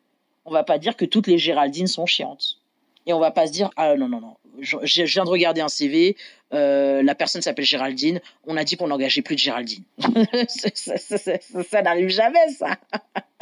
on 0.44 0.52
va 0.52 0.62
pas 0.62 0.78
dire 0.78 0.94
que 0.94 1.04
toutes 1.04 1.26
les 1.26 1.36
Géraldines 1.36 1.88
sont 1.88 2.06
chiantes. 2.06 2.60
Et 3.06 3.12
on 3.12 3.18
va 3.18 3.32
pas 3.32 3.48
se 3.48 3.52
dire 3.52 3.70
ah 3.76 3.96
non 3.96 4.08
non 4.08 4.20
non, 4.20 4.36
je, 4.60 5.02
viens 5.02 5.24
de 5.24 5.28
regarder 5.28 5.62
un 5.62 5.68
CV, 5.68 6.16
euh, 6.54 7.02
la 7.02 7.16
personne 7.16 7.42
s'appelle 7.42 7.64
Géraldine, 7.64 8.20
on 8.46 8.56
a 8.56 8.62
dit 8.62 8.76
qu'on 8.76 8.86
n'engageait 8.86 9.22
plus 9.22 9.34
de 9.34 9.40
Géraldine. 9.40 9.82
ça, 10.46 11.82
n'arrive 11.82 12.10
jamais 12.10 12.48
ça. 12.56 12.76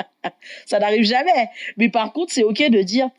ça 0.65 0.79
n'arrive 0.79 1.05
jamais. 1.05 1.51
Mais 1.77 1.91
par 1.91 2.15
contre, 2.15 2.33
c'est 2.33 2.45
ok 2.45 2.71
de 2.71 2.81
dire 2.81 3.11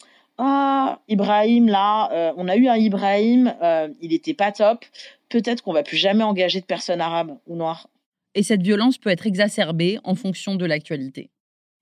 ah 0.43 0.99
Ibrahim 1.07 1.67
là, 1.67 2.33
on 2.35 2.47
a 2.47 2.55
eu 2.55 2.67
un 2.67 2.75
Ibrahim, 2.75 3.53
il 4.01 4.09
n'était 4.09 4.33
pas 4.33 4.51
top. 4.51 4.85
Peut-être 5.29 5.63
qu'on 5.63 5.73
va 5.73 5.83
plus 5.83 5.97
jamais 5.97 6.23
engager 6.23 6.59
de 6.59 6.65
personnes 6.65 6.99
arabes 6.99 7.37
ou 7.47 7.55
noires 7.55 7.87
et 8.35 8.43
cette 8.43 8.61
violence 8.61 8.97
peut 8.97 9.09
être 9.09 9.27
exacerbée 9.27 9.99
en 10.03 10.15
fonction 10.15 10.55
de 10.55 10.65
l'actualité. 10.65 11.29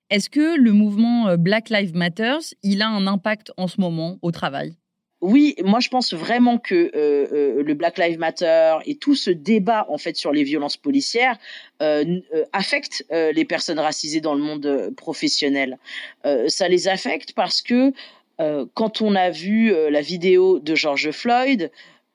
Est-ce 0.10 0.30
que 0.30 0.58
le 0.58 0.72
mouvement 0.72 1.28
euh, 1.28 1.38
Black 1.38 1.70
Lives 1.70 1.96
Matter, 1.96 2.38
il 2.63 2.82
a 2.82 2.89
un 2.89 3.06
impact 3.06 3.51
en 3.58 3.68
ce 3.68 3.80
moment 3.80 4.18
au 4.22 4.32
travail? 4.32 4.75
Oui, 5.22 5.56
moi 5.66 5.82
je 5.82 5.89
pense 5.89 6.13
vraiment 6.13 6.58
que 6.58 6.75
euh, 6.75 6.92
euh, 6.96 7.63
le 7.63 7.74
Black 7.74 7.98
Lives 7.98 8.20
Matter 8.20 8.78
et 8.86 8.96
tout 8.96 9.16
ce 9.16 9.30
débat 9.30 9.86
en 9.89 9.98
fait 9.98 10.16
sur 10.16 10.32
les 10.32 10.44
violences 10.44 10.78
policières 10.78 11.38
euh, 11.82 12.22
affecte 12.54 13.06
les 13.12 13.44
personnes 13.44 13.80
racisées 13.80 14.22
dans 14.22 14.34
le 14.34 14.42
monde 14.42 14.94
professionnel. 14.96 15.78
ça 16.48 16.68
les 16.70 16.88
affecte 16.88 17.34
parce 17.34 17.62
que 17.62 17.92
quand 18.74 19.01
on 19.01 19.15
a 19.15 19.29
vu 19.29 19.74
la 19.89 20.01
vidéo 20.01 20.60
de 20.60 20.74
George 20.74 21.12
Floyd, 21.12 21.72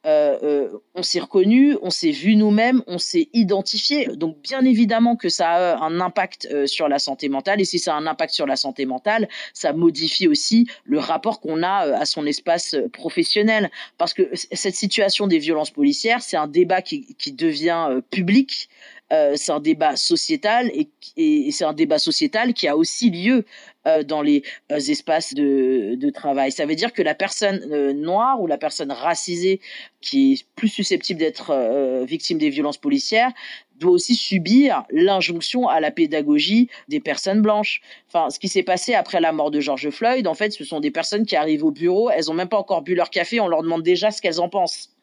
euh, 0.06 0.38
euh, 0.42 0.68
on 0.94 1.02
s'est 1.02 1.20
reconnu, 1.20 1.78
on 1.80 1.88
s'est 1.88 2.10
vu 2.10 2.36
nous-mêmes, 2.36 2.82
on 2.86 2.98
s'est 2.98 3.28
identifié. 3.32 4.06
Donc 4.06 4.38
bien 4.42 4.64
évidemment 4.64 5.16
que 5.16 5.30
ça 5.30 5.50
a 5.50 5.82
un 5.82 5.98
impact 6.00 6.46
euh, 6.52 6.66
sur 6.66 6.88
la 6.88 6.98
santé 6.98 7.28
mentale 7.30 7.60
et 7.60 7.64
si 7.64 7.78
ça 7.78 7.94
a 7.94 7.96
un 7.96 8.06
impact 8.06 8.34
sur 8.34 8.46
la 8.46 8.56
santé 8.56 8.84
mentale, 8.84 9.28
ça 9.54 9.72
modifie 9.72 10.28
aussi 10.28 10.66
le 10.84 10.98
rapport 10.98 11.40
qu'on 11.40 11.62
a 11.62 11.96
à 11.96 12.04
son 12.04 12.26
espace 12.26 12.76
professionnel. 12.92 13.70
Parce 13.96 14.12
que 14.12 14.28
cette 14.34 14.74
situation 14.74 15.26
des 15.26 15.38
violences 15.38 15.70
policières, 15.70 16.20
c'est 16.20 16.36
un 16.36 16.48
débat 16.48 16.82
qui, 16.82 17.14
qui 17.14 17.32
devient 17.32 18.00
public 18.10 18.68
euh, 19.12 19.34
c'est 19.36 19.52
un 19.52 19.60
débat 19.60 19.96
sociétal 19.96 20.70
et, 20.74 21.50
c'est 21.52 21.64
un 21.64 21.74
débat 21.74 21.98
sociétal 21.98 22.54
qui 22.54 22.66
a 22.66 22.76
aussi 22.76 23.10
lieu 23.10 23.44
euh, 23.86 24.02
dans 24.02 24.22
les 24.22 24.42
euh, 24.72 24.76
espaces 24.76 25.34
de, 25.34 25.94
de, 25.94 26.10
travail. 26.10 26.50
Ça 26.50 26.64
veut 26.64 26.74
dire 26.74 26.92
que 26.92 27.02
la 27.02 27.14
personne 27.14 27.92
noire 27.92 28.40
ou 28.40 28.46
la 28.46 28.56
personne 28.56 28.90
racisée 28.90 29.60
qui 30.00 30.32
est 30.32 30.46
plus 30.56 30.68
susceptible 30.68 31.20
d'être 31.20 32.04
victime 32.04 32.38
des 32.38 32.50
violences 32.50 32.78
policières 32.78 33.30
doit 33.78 33.92
aussi 33.92 34.14
subir 34.14 34.84
l'injonction 34.90 35.68
à 35.68 35.80
la 35.80 35.90
pédagogie 35.90 36.68
des 36.88 37.00
personnes 37.00 37.42
blanches. 37.42 37.82
Enfin, 38.08 38.30
ce 38.30 38.38
qui 38.38 38.48
s'est 38.48 38.62
passé 38.62 38.94
après 38.94 39.20
la 39.20 39.32
mort 39.32 39.50
de 39.50 39.60
George 39.60 39.90
Floyd, 39.90 40.26
en 40.26 40.34
fait, 40.34 40.52
ce 40.52 40.64
sont 40.64 40.80
des 40.80 40.90
personnes 40.90 41.26
qui 41.26 41.36
arrivent 41.36 41.64
au 41.64 41.72
bureau, 41.72 42.10
elles 42.10 42.30
ont 42.30 42.34
même 42.34 42.48
pas 42.48 42.58
encore 42.58 42.82
bu 42.82 42.94
leur 42.94 43.10
café, 43.10 43.40
on 43.40 43.48
leur 43.48 43.62
demande 43.62 43.82
déjà 43.82 44.10
ce 44.10 44.22
qu'elles 44.22 44.40
en 44.40 44.48
pensent. 44.48 44.93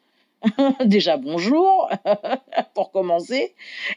Déjà 0.85 1.17
bonjour 1.17 1.89
pour 2.73 2.91
commencer. 2.91 3.53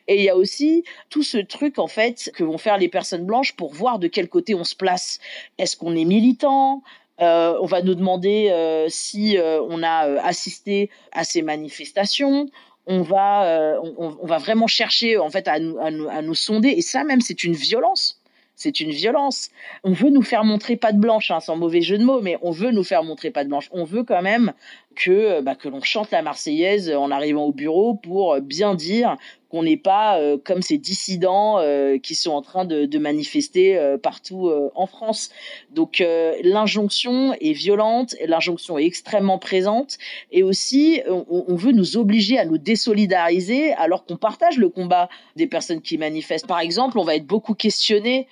Et 0.09 0.17
il 0.17 0.23
y 0.23 0.29
a 0.29 0.37
aussi 0.37 0.85
tout 1.11 1.23
ce 1.23 1.39
truc 1.39 1.79
en 1.79 1.87
fait 1.87 2.31
que 2.35 2.45
vont 2.45 2.59
faire 2.59 2.79
les 2.79 2.89
personnes 2.89 3.25
blanches 3.25 3.55
pour 3.57 3.73
voir 3.73 3.99
de 3.99 4.09
quel 4.09 4.29
côté 4.29 4.55
on 4.55 4.65
se 4.65 4.75
place. 4.75 5.21
Est-ce 5.59 5.77
qu'on 5.77 5.97
est 5.97 6.05
militant? 6.05 6.83
Euh, 7.21 7.57
On 7.61 7.67
va 7.67 7.83
nous 7.83 7.95
demander 7.95 8.49
euh, 8.51 8.87
si 8.89 9.39
euh, 9.39 9.61
on 9.69 9.83
a 9.83 10.21
assisté 10.23 10.91
à 11.13 11.25
ces 11.25 11.43
manifestations. 11.43 12.47
On 12.87 13.01
va, 13.01 13.81
on, 13.97 14.27
va 14.27 14.37
vraiment 14.37 14.67
chercher 14.67 15.17
en 15.17 15.31
fait 15.31 15.49
à 15.49 15.59
nous, 15.59 15.79
à 15.79 15.91
nous, 15.91 16.07
à 16.11 16.21
nous 16.21 16.35
sonder. 16.35 16.69
Et 16.69 16.83
ça 16.83 17.03
même, 17.03 17.23
c'est 17.23 17.43
une 17.43 17.55
violence 17.55 18.21
c'est 18.57 18.81
une 18.81 18.91
violence. 18.91 19.51
On 19.83 19.93
veut 19.93 20.11
nous 20.11 20.23
faire 20.23 20.45
montrer 20.45 20.77
pas 20.77 20.93
de 20.93 20.99
blanche, 20.99 21.31
hein, 21.31 21.41
sans 21.41 21.57
mauvais 21.57 21.81
jeu 21.81 21.99
de 21.99 22.05
mots, 22.05 22.21
mais 22.21 22.39
on 22.43 22.51
veut 22.51 22.71
nous 22.71 22.85
faire 22.85 23.03
montrer 23.03 23.31
pas 23.31 23.45
de 23.45 23.49
blanche. 23.49 23.69
On 23.73 23.85
veut 23.85 24.05
quand 24.05 24.23
même 24.23 24.53
que, 24.95 25.41
bah, 25.41 25.55
que 25.55 25.69
l'on 25.69 25.83
chante 25.83 26.11
la 26.11 26.23
Marseillaise 26.23 26.91
en 26.91 27.11
arrivant 27.11 27.45
au 27.45 27.53
bureau 27.53 27.95
pour 27.95 28.41
bien 28.41 28.75
dire 28.75 29.17
qu'on 29.55 29.63
n'est 29.63 29.77
pas 29.77 30.19
euh, 30.19 30.37
comme 30.37 30.63
ces 30.63 30.79
dissidents 30.79 31.61
euh, 31.61 31.97
qui 31.99 32.17
sont 32.17 32.33
en 32.33 32.43
train 32.43 32.65
de, 32.65 32.99
manifester 32.99 33.79
euh, 33.79 33.97
partout 33.97 34.51
en 34.75 34.87
France. 34.87 35.31
Donc 35.71 36.03
l'injonction 36.43 37.35
est 37.35 37.53
violente, 37.53 38.17
l'injonction 38.27 38.79
est 38.79 38.85
extrêmement 38.85 39.39
présente, 39.39 39.99
et 40.33 40.43
aussi 40.43 41.03
on, 41.09 41.45
on, 41.49 41.55
veut 41.55 41.73
nous 41.73 41.97
obliger 41.97 42.39
à 42.39 42.45
nous 42.45 42.59
désolidariser 42.59 43.73
alors 43.75 44.07
qu'on 44.07 44.17
partage 44.17 44.59
le 44.59 44.69
combat 44.69 45.09
des 45.37 45.47
personnes 45.47 45.83
qui 45.83 45.99
manifestent. 45.99 46.47
Par 46.47 46.61
exemple, 46.61 46.99
on 46.99 47.05
va 47.05 47.17
être 47.17 47.27
beaucoup 47.27 47.55
questionné 47.55 48.27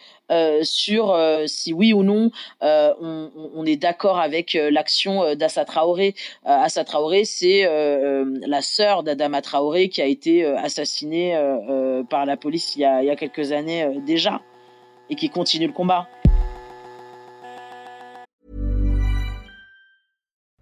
sur 0.63 1.19
si 1.47 1.73
oui 1.73 1.93
ou 1.93 2.03
non 2.03 2.31
on, 2.61 3.31
on, 3.55 3.67
est 3.67 3.77
d'accord 3.77 4.19
avec 4.19 4.55
l'action 4.55 5.35
d'Assa 5.35 5.65
Traoré. 5.65 6.15
Assa 6.45 6.85
Traoré, 6.85 7.25
c'est 7.25 7.65
la 8.47 8.63
sœur 8.63 9.03
d'Adama 9.03 9.43
Traoré 9.43 9.89
qui 9.89 10.03
a 10.03 10.07
été 10.07 10.45
assassinée 10.45 11.37
euh, 11.37 11.57
euh, 11.69 12.03
par 12.05 12.27
la 12.27 12.37
police 12.37 12.77
il 12.77 12.81
y 12.81 12.85
a, 12.85 13.03
il 13.03 13.07
y 13.07 13.11
a 13.11 13.17
quelques 13.17 13.53
années 13.53 13.85
euh, 13.85 14.01
déjà 14.05 14.41
et 15.11 15.17
qui 15.17 15.29
continue 15.29 15.67
le 15.67 15.73
combat. 15.73 16.07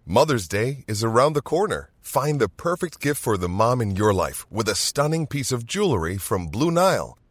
Mother's 0.07 0.49
Day 0.49 0.85
is 0.89 1.05
around 1.05 1.35
the 1.35 1.43
corner. 1.43 1.91
Find 2.01 2.41
the 2.41 2.49
perfect 2.49 3.01
gift 3.01 3.21
for 3.21 3.39
the 3.39 3.49
mom 3.49 3.81
in 3.81 3.95
your 3.95 4.13
life 4.13 4.45
with 4.51 4.69
a 4.69 4.75
stunning 4.75 5.27
piece 5.27 5.53
of 5.53 5.65
jewelry 5.65 6.19
from 6.19 6.49
Blue 6.49 6.73
Nile. 6.73 7.20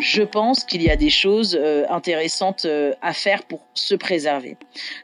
Je 0.00 0.22
pense 0.22 0.64
qu'il 0.64 0.82
y 0.82 0.90
a 0.90 0.96
des 0.96 1.10
choses 1.10 1.58
euh, 1.60 1.84
intéressantes 1.88 2.64
euh, 2.64 2.92
à 3.02 3.12
faire 3.12 3.42
pour 3.44 3.66
se 3.74 3.94
préserver. 3.94 4.56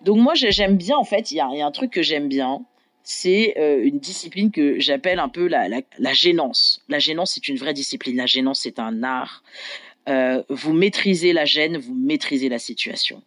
Donc, 0.03 0.19
moi, 0.19 0.35
j'aime 0.35 0.77
bien, 0.77 0.97
en 0.97 1.05
fait, 1.05 1.33
il 1.33 1.35
y, 1.35 1.37
y, 1.39 1.41
a 1.41 1.67
un 1.67 1.73
truc 1.73 1.91
que 1.91 2.03
j'aime 2.03 2.29
bien. 2.29 2.65
c'est 3.03 3.55
euh, 3.59 3.85
une 3.85 3.99
discipline 3.99 4.51
que 4.51 4.79
j'appelle 4.81 5.19
un 5.19 5.29
peu 5.29 5.47
la, 5.47 5.69
la, 5.69 5.81
la, 5.99 6.13
gênance. 6.13 6.83
La 6.89 6.99
gênance, 6.99 7.33
c'est 7.35 7.49
une 7.49 7.57
vraie 7.57 7.75
discipline. 7.75 8.17
La 8.17 8.27
gênance, 8.27 8.61
c'est 8.63 8.79
un 8.79 9.03
art. 9.03 9.43
Euh, 10.09 10.43
vous 10.49 10.73
maîtrisez 10.73 11.33
la 11.33 11.45
gêne, 11.45 11.77
vous 11.79 11.95
maîtrisez 11.95 12.49
la 12.49 12.59
situation. 12.59 13.23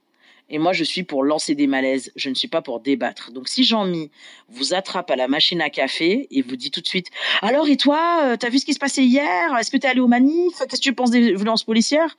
Et 0.49 0.59
moi, 0.59 0.71
je 0.73 0.83
suis 0.83 1.03
pour 1.03 1.23
lancer 1.23 1.55
des 1.55 1.67
malaises, 1.67 2.11
je 2.15 2.29
ne 2.29 2.35
suis 2.35 2.47
pas 2.47 2.61
pour 2.61 2.79
débattre. 2.79 3.31
Donc, 3.31 3.47
si 3.49 3.63
Jean-Mi 3.63 4.09
vous 4.49 4.73
attrape 4.73 5.11
à 5.11 5.15
la 5.15 5.27
machine 5.27 5.61
à 5.61 5.69
café 5.69 6.27
et 6.31 6.41
vous 6.41 6.55
dit 6.55 6.71
tout 6.71 6.81
de 6.81 6.87
suite 6.87 7.07
Alors, 7.41 7.67
et 7.67 7.77
toi, 7.77 8.21
euh, 8.23 8.37
t'as 8.37 8.49
vu 8.49 8.59
ce 8.59 8.65
qui 8.65 8.73
se 8.73 8.79
passait 8.79 9.03
hier? 9.03 9.55
Est-ce 9.57 9.71
que 9.71 9.77
t'es 9.77 9.87
allé 9.87 9.99
au 9.99 10.07
manif? 10.07 10.53
Qu'est-ce 10.59 10.79
que 10.79 10.83
tu 10.83 10.93
penses 10.93 11.11
des 11.11 11.33
violences 11.35 11.63
policières? 11.63 12.15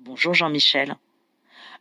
Bonjour 0.00 0.34
Jean-Michel. 0.34 0.96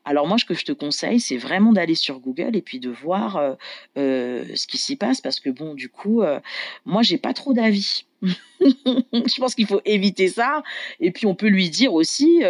Alors 0.05 0.27
moi, 0.27 0.38
ce 0.38 0.46
que 0.46 0.53
je 0.53 0.65
te 0.65 0.72
conseille, 0.72 1.19
c'est 1.19 1.38
vraiment 1.38 1.74
d'aller 1.74 1.96
sur 1.96 2.19
Google 2.19 2.55
et 2.55 2.62
puis 2.62 2.79
de 2.79 2.89
voir 2.89 3.38
euh, 3.38 3.53
euh, 3.98 4.46
ce 4.55 4.65
qui 4.67 4.77
s'y 4.77 4.96
passe 4.96 5.22
parce 5.22 5.39
que 5.39 5.50
bon, 5.50 5.74
du 5.74 5.89
coup, 5.89 6.22
euh, 6.22 6.39
moi, 6.86 7.01
j'ai 7.03 7.17
pas 7.17 7.34
trop 7.34 7.53
d'avis. 7.53 8.05
je 8.22 9.39
pense 9.39 9.55
qu'il 9.55 9.67
faut 9.67 9.81
éviter 9.86 10.27
ça. 10.27 10.63
Et 11.00 11.12
puis 11.12 11.25
on 11.25 11.36
peut 11.36 11.48
lui 11.48 11.69
dire 11.69 11.93
aussi, 11.93 12.41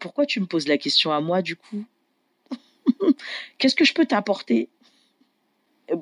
pourquoi 0.00 0.26
tu 0.26 0.40
me 0.40 0.46
poses 0.46 0.66
la 0.66 0.78
question 0.78 1.12
à 1.12 1.20
moi 1.20 1.42
du 1.42 1.56
coup? 1.56 1.84
Qu'est-ce 3.58 3.74
que 3.74 3.84
je 3.84 3.94
peux 3.94 4.06
t'apporter? 4.06 4.68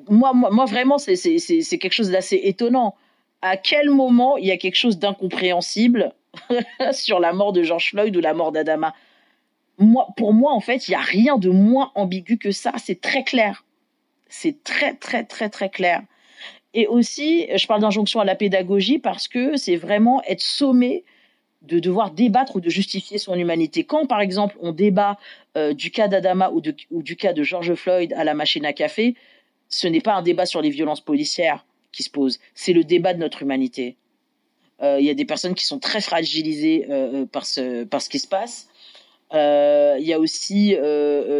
Moi, 0.09 0.33
moi, 0.33 0.51
moi, 0.51 0.65
vraiment, 0.65 0.97
c'est 0.97 1.15
quelque 1.15 1.91
chose 1.91 2.11
d'assez 2.11 2.39
étonnant. 2.43 2.95
À 3.41 3.57
quel 3.57 3.89
moment 3.89 4.37
il 4.37 4.45
y 4.45 4.51
a 4.51 4.57
quelque 4.57 4.75
chose 4.75 4.99
d'incompréhensible 4.99 6.13
sur 6.91 7.19
la 7.19 7.33
mort 7.33 7.53
de 7.53 7.63
George 7.63 7.89
Floyd 7.89 8.15
ou 8.15 8.19
la 8.19 8.33
mort 8.33 8.51
d'Adama? 8.51 8.93
Moi, 9.79 10.07
Pour 10.15 10.33
moi, 10.33 10.53
en 10.53 10.59
fait, 10.59 10.87
il 10.87 10.91
n'y 10.91 10.95
a 10.95 11.01
rien 11.01 11.37
de 11.37 11.49
moins 11.49 11.91
ambigu 11.95 12.37
que 12.37 12.51
ça. 12.51 12.73
C'est 12.77 13.01
très 13.01 13.23
clair. 13.23 13.65
C'est 14.29 14.63
très, 14.63 14.93
très, 14.93 15.23
très, 15.23 15.49
très 15.49 15.69
clair. 15.69 16.01
Et 16.73 16.87
aussi, 16.87 17.47
je 17.53 17.67
parle 17.67 17.81
d'injonction 17.81 18.19
à 18.19 18.25
la 18.25 18.35
pédagogie 18.35 18.99
parce 18.99 19.27
que 19.27 19.57
c'est 19.57 19.75
vraiment 19.75 20.21
être 20.23 20.41
sommé 20.41 21.03
de 21.61 21.79
devoir 21.79 22.11
débattre 22.11 22.55
ou 22.55 22.61
de 22.61 22.69
justifier 22.69 23.17
son 23.17 23.35
humanité. 23.35 23.83
Quand, 23.83 24.05
par 24.07 24.21
exemple, 24.21 24.57
on 24.61 24.71
débat 24.71 25.17
euh, 25.57 25.73
du 25.73 25.91
cas 25.91 26.07
d'Adama 26.07 26.51
ou, 26.51 26.61
du 26.61 27.15
cas 27.15 27.33
de 27.33 27.43
George 27.43 27.73
Floyd 27.75 28.13
à 28.13 28.23
la 28.23 28.33
machine 28.33 28.65
à 28.65 28.73
café, 28.73 29.15
ce 29.69 29.87
n'est 29.87 30.01
pas 30.01 30.15
un 30.15 30.21
débat 30.21 30.45
sur 30.45 30.61
les 30.61 30.69
violences 30.69 31.01
policières 31.01 31.65
qui 31.91 32.03
se 32.03 32.09
pose, 32.09 32.39
c'est 32.55 32.73
le 32.73 32.83
débat 32.83 33.13
de 33.13 33.19
notre 33.19 33.41
humanité. 33.41 33.95
Euh, 34.81 34.97
il 34.99 35.05
y 35.05 35.09
a 35.09 35.13
des 35.13 35.25
personnes 35.25 35.53
qui 35.53 35.65
sont 35.65 35.77
très 35.77 36.01
fragilisées 36.01 36.87
euh, 36.89 37.25
par, 37.25 37.45
ce, 37.45 37.83
par 37.83 38.01
ce 38.01 38.09
qui 38.09 38.19
se 38.19 38.27
passe. 38.27 38.67
Il 39.33 40.03
y 40.05 40.13
a 40.13 40.19
aussi, 40.19 40.75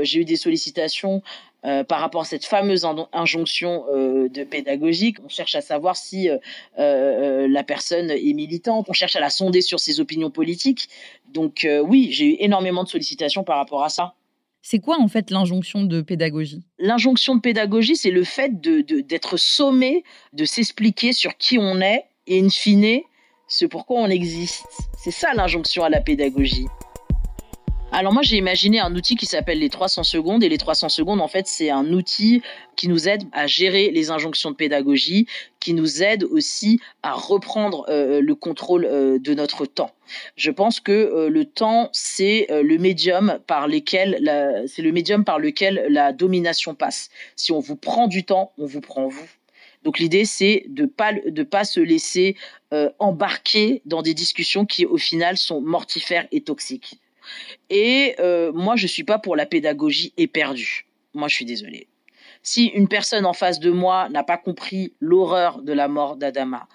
j'ai 0.04 0.20
eu 0.20 0.24
des 0.24 0.38
sollicitations 0.38 1.22
euh, 1.64 1.84
par 1.84 2.00
rapport 2.00 2.22
à 2.22 2.26
cette 2.26 2.44
fameuse 2.44 2.88
injonction 3.14 3.86
euh, 3.94 4.30
de 4.30 4.44
pédagogique. 4.44 5.18
On 5.24 5.30
cherche 5.30 5.54
à 5.54 5.62
savoir 5.62 5.96
si 5.96 6.28
euh, 6.28 7.48
la 7.48 7.64
personne 7.64 8.10
est 8.10 8.34
militante, 8.34 8.88
on 8.90 8.94
cherche 8.94 9.16
à 9.16 9.20
la 9.20 9.30
sonder 9.30 9.62
sur 9.62 9.80
ses 9.80 10.00
opinions 10.00 10.32
politiques. 10.32 10.90
Donc 11.32 11.68
oui, 11.86 12.10
j'ai 12.12 12.34
eu 12.34 12.36
énormément 12.40 12.84
de 12.84 12.90
sollicitations 12.90 13.44
par 13.44 13.58
rapport 13.58 13.84
à 13.84 13.90
ça. 13.90 14.16
C'est 14.64 14.80
quoi 14.80 15.00
en 15.00 15.08
fait 15.08 15.30
l'injonction 15.30 15.84
de 15.84 16.02
pédagogie? 16.02 16.64
L'injonction 16.80 17.36
de 17.36 17.42
pédagogie, 17.42 17.96
c'est 17.96 18.12
le 18.12 18.24
fait 18.24 18.60
d'être 18.60 19.38
sommé 19.38 20.04
de 20.34 20.46
s'expliquer 20.46 21.14
sur 21.14 21.38
qui 21.38 21.60
on 21.60 21.80
est 21.80 22.06
et 22.26 22.40
in 22.40 22.50
fine, 22.50 23.02
ce 23.48 23.66
pourquoi 23.66 24.02
on 24.02 24.08
existe. 24.08 24.66
C'est 24.98 25.12
ça 25.12 25.34
l'injonction 25.36 25.84
à 25.84 25.90
la 25.90 26.02
pédagogie. 26.02 26.66
Alors 27.94 28.14
moi 28.14 28.22
j'ai 28.22 28.38
imaginé 28.38 28.80
un 28.80 28.96
outil 28.96 29.18
qui 29.18 29.26
s'appelle 29.26 29.60
les 29.60 29.68
300 29.68 30.04
secondes 30.04 30.46
et 30.46 30.50
les 30.50 30.58
300 30.58 30.88
secondes 30.88 31.20
en 31.20 31.28
fait 31.28 31.46
c'est 31.46 31.70
un 31.70 31.92
outil 31.92 32.42
qui 32.78 32.88
nous 32.88 33.10
aide 33.10 33.24
à 33.34 33.48
gérer 33.48 33.92
les 33.92 34.12
injonctions 34.12 34.50
de 34.50 34.56
pédagogie, 34.56 35.28
qui 35.60 35.74
nous 35.74 36.02
aide 36.02 36.24
aussi 36.24 36.80
à 37.04 37.12
reprendre 37.12 37.86
euh, 37.90 38.22
le 38.22 38.34
contrôle 38.34 38.86
euh, 38.86 39.20
de 39.20 39.34
notre 39.34 39.66
temps. 39.66 39.92
Je 40.38 40.52
pense 40.52 40.80
que 40.80 40.94
euh, 40.94 41.30
le 41.30 41.44
temps 41.44 41.90
c'est 41.92 42.48
le 42.50 42.78
médium 42.78 43.40
par 43.46 43.68
lequel 43.68 44.22
c'est 44.68 44.82
le 44.82 44.94
médium 44.94 45.26
par 45.26 45.38
lequel 45.38 45.86
la 45.90 46.14
domination 46.14 46.76
passe. 46.76 47.10
Si 47.36 47.52
on 47.52 47.60
vous 47.60 47.76
prend 47.76 48.08
du 48.08 48.24
temps, 48.24 48.54
on 48.58 48.66
vous 48.68 48.82
prend 48.82 49.10
vous. 49.10 49.28
Donc 49.84 50.00
l'idée 50.00 50.24
c'est 50.24 50.64
de 50.70 50.86
pas 50.86 51.12
de 51.12 51.44
pas 51.44 51.66
se 51.66 51.82
laisser 51.82 52.38
embarquer 53.00 53.82
dans 53.84 54.02
des 54.02 54.14
discussions 54.14 54.66
qui 54.66 54.86
au 54.86 54.98
final 54.98 55.36
sont 55.36 55.60
mortifères 55.60 56.26
et 56.32 56.40
toxiques. 56.40 57.01
Et 57.70 58.16
euh, 58.20 58.52
moi, 58.54 58.76
je 58.76 58.88
suis 58.88 59.04
pas 59.04 59.20
pour 59.20 59.36
la 59.36 59.46
pédagogie 59.46 60.14
éperdue. 60.18 60.86
Moi, 61.14 61.28
je 61.28 61.36
suis 61.36 61.46
désolée. 61.46 61.88
Si 62.44 62.68
une 62.68 62.88
personne 62.88 63.26
en 63.26 63.34
face 63.34 63.60
de 63.60 63.70
moi 63.70 64.10
n'a 64.10 64.24
pas 64.24 64.38
compris 64.38 64.94
l'horreur 65.00 65.62
de 65.62 65.74
la 65.74 65.88
mort 65.88 66.16
d'Adama, 66.16 66.68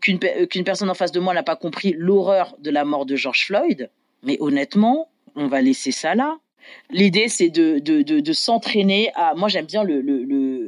qu'une 0.00 0.18
personne 0.64 0.90
en 0.90 0.94
face 0.94 1.12
de 1.12 1.20
moi 1.20 1.34
n'a 1.34 1.42
pas 1.42 1.56
compris 1.56 1.94
l'horreur 1.96 2.54
de 2.58 2.70
la 2.70 2.84
mort 2.84 3.06
de 3.06 3.16
George 3.16 3.46
Floyd, 3.46 3.90
mais 4.22 4.36
honnêtement, 4.40 5.10
on 5.34 5.48
va 5.48 5.60
laisser 5.60 5.92
ça 5.92 6.14
là. 6.14 6.38
L'idée, 6.90 7.28
c'est 7.28 7.48
de, 7.48 8.32
s'entraîner 8.32 9.10
à. 9.14 9.34
Moi, 9.34 9.48
j'aime 9.48 9.66
bien 9.66 9.84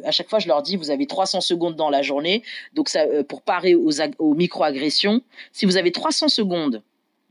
À 0.05 0.11
chaque 0.11 0.29
fois, 0.29 0.39
je 0.39 0.49
leur 0.49 0.63
dis, 0.63 0.77
vous 0.77 0.91
avez 0.91 1.07
300 1.07 1.41
secondes 1.41 1.77
dans 1.77 1.91
la 1.91 2.03
journée, 2.03 2.43
donc 2.75 2.89
ça, 2.89 3.03
euh, 3.03 3.23
pour 3.23 3.43
parer 3.43 3.75
aux, 3.75 4.01
aux 4.19 4.35
micro-agressions. 4.35 5.23
Si 5.53 5.67
vous 5.67 5.77
avez 5.77 5.93
300 5.93 6.29
secondes 6.29 6.83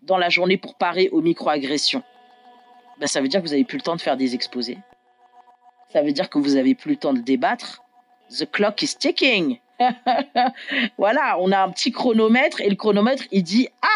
dans 0.01 0.17
la 0.17 0.29
journée 0.29 0.57
pour 0.57 0.75
parer 0.75 1.09
aux 1.09 1.21
micro-agressions, 1.21 2.03
ben, 2.99 3.07
ça 3.07 3.21
veut 3.21 3.27
dire 3.27 3.41
que 3.41 3.47
vous 3.47 3.53
n'avez 3.53 3.63
plus 3.63 3.77
le 3.77 3.83
temps 3.83 3.95
de 3.95 4.01
faire 4.01 4.17
des 4.17 4.35
exposés. 4.35 4.77
Ça 5.91 6.01
veut 6.01 6.11
dire 6.11 6.29
que 6.29 6.37
vous 6.37 6.55
n'avez 6.55 6.75
plus 6.75 6.91
le 6.91 6.97
temps 6.97 7.13
de 7.13 7.19
débattre. 7.19 7.83
The 8.29 8.49
clock 8.49 8.81
is 8.81 8.95
ticking. 8.97 9.59
voilà, 10.97 11.37
on 11.39 11.51
a 11.51 11.59
un 11.63 11.71
petit 11.71 11.91
chronomètre 11.91 12.61
et 12.61 12.69
le 12.69 12.75
chronomètre 12.75 13.23
il 13.31 13.43
dit 13.43 13.67
ah 13.81 13.87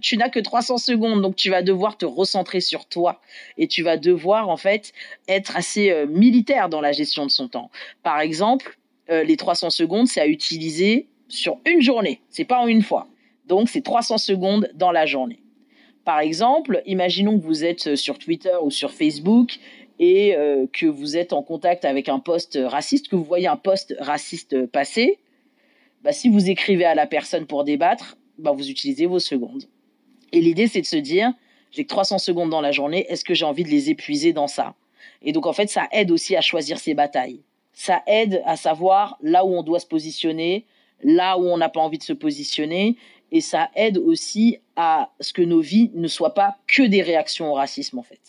tu 0.00 0.16
n'as 0.16 0.28
que 0.28 0.38
300 0.38 0.78
secondes 0.78 1.22
donc 1.22 1.34
tu 1.34 1.50
vas 1.50 1.62
devoir 1.62 1.96
te 1.96 2.06
recentrer 2.06 2.60
sur 2.60 2.86
toi 2.86 3.20
et 3.56 3.66
tu 3.66 3.82
vas 3.82 3.96
devoir 3.96 4.48
en 4.48 4.56
fait 4.56 4.92
être 5.28 5.56
assez 5.56 5.90
euh, 5.90 6.06
militaire 6.06 6.68
dans 6.68 6.80
la 6.80 6.92
gestion 6.92 7.24
de 7.26 7.30
son 7.30 7.48
temps. 7.48 7.70
Par 8.02 8.20
exemple, 8.20 8.78
euh, 9.10 9.24
les 9.24 9.36
300 9.36 9.70
secondes 9.70 10.06
c'est 10.06 10.20
à 10.20 10.26
utiliser 10.26 11.08
sur 11.28 11.58
une 11.66 11.82
journée, 11.82 12.20
c'est 12.30 12.44
pas 12.44 12.58
en 12.58 12.66
une 12.66 12.82
fois. 12.82 13.08
Donc, 13.46 13.68
c'est 13.68 13.82
300 13.82 14.18
secondes 14.18 14.70
dans 14.74 14.92
la 14.92 15.06
journée. 15.06 15.40
Par 16.04 16.20
exemple, 16.20 16.82
imaginons 16.86 17.38
que 17.38 17.44
vous 17.44 17.64
êtes 17.64 17.96
sur 17.96 18.18
Twitter 18.18 18.54
ou 18.62 18.70
sur 18.70 18.92
Facebook 18.92 19.58
et 19.98 20.36
euh, 20.36 20.66
que 20.72 20.86
vous 20.86 21.16
êtes 21.16 21.32
en 21.32 21.42
contact 21.42 21.84
avec 21.84 22.08
un 22.08 22.18
poste 22.18 22.58
raciste, 22.64 23.08
que 23.08 23.16
vous 23.16 23.24
voyez 23.24 23.46
un 23.46 23.56
poste 23.56 23.94
raciste 23.98 24.66
passer. 24.66 25.18
Bah, 26.02 26.12
si 26.12 26.28
vous 26.28 26.50
écrivez 26.50 26.84
à 26.84 26.94
la 26.94 27.06
personne 27.06 27.46
pour 27.46 27.64
débattre, 27.64 28.16
bah, 28.38 28.52
vous 28.52 28.70
utilisez 28.70 29.06
vos 29.06 29.18
secondes. 29.18 29.64
Et 30.32 30.40
l'idée, 30.40 30.66
c'est 30.68 30.80
de 30.80 30.86
se 30.86 30.96
dire, 30.96 31.32
j'ai 31.70 31.84
que 31.84 31.88
300 31.88 32.18
secondes 32.18 32.50
dans 32.50 32.60
la 32.60 32.72
journée, 32.72 33.06
est-ce 33.08 33.24
que 33.24 33.34
j'ai 33.34 33.44
envie 33.44 33.64
de 33.64 33.70
les 33.70 33.90
épuiser 33.90 34.32
dans 34.32 34.46
ça? 34.46 34.74
Et 35.22 35.32
donc, 35.32 35.46
en 35.46 35.52
fait, 35.52 35.68
ça 35.68 35.88
aide 35.92 36.10
aussi 36.10 36.36
à 36.36 36.40
choisir 36.40 36.78
ses 36.78 36.94
batailles. 36.94 37.40
Ça 37.72 38.02
aide 38.06 38.42
à 38.44 38.56
savoir 38.56 39.18
là 39.22 39.44
où 39.44 39.54
on 39.54 39.62
doit 39.62 39.80
se 39.80 39.86
positionner, 39.86 40.66
là 41.02 41.38
où 41.38 41.44
on 41.46 41.56
n'a 41.56 41.68
pas 41.68 41.80
envie 41.80 41.98
de 41.98 42.02
se 42.02 42.12
positionner, 42.12 42.96
et 43.32 43.40
ça 43.40 43.70
aide 43.74 43.98
aussi 43.98 44.58
à 44.76 45.10
ce 45.20 45.32
que 45.32 45.42
nos 45.42 45.60
vies 45.60 45.90
ne 45.94 46.08
soient 46.08 46.34
pas 46.34 46.56
que 46.66 46.82
des 46.82 47.02
réactions 47.02 47.50
au 47.50 47.54
racisme 47.54 47.98
en 47.98 48.02
fait. 48.02 48.20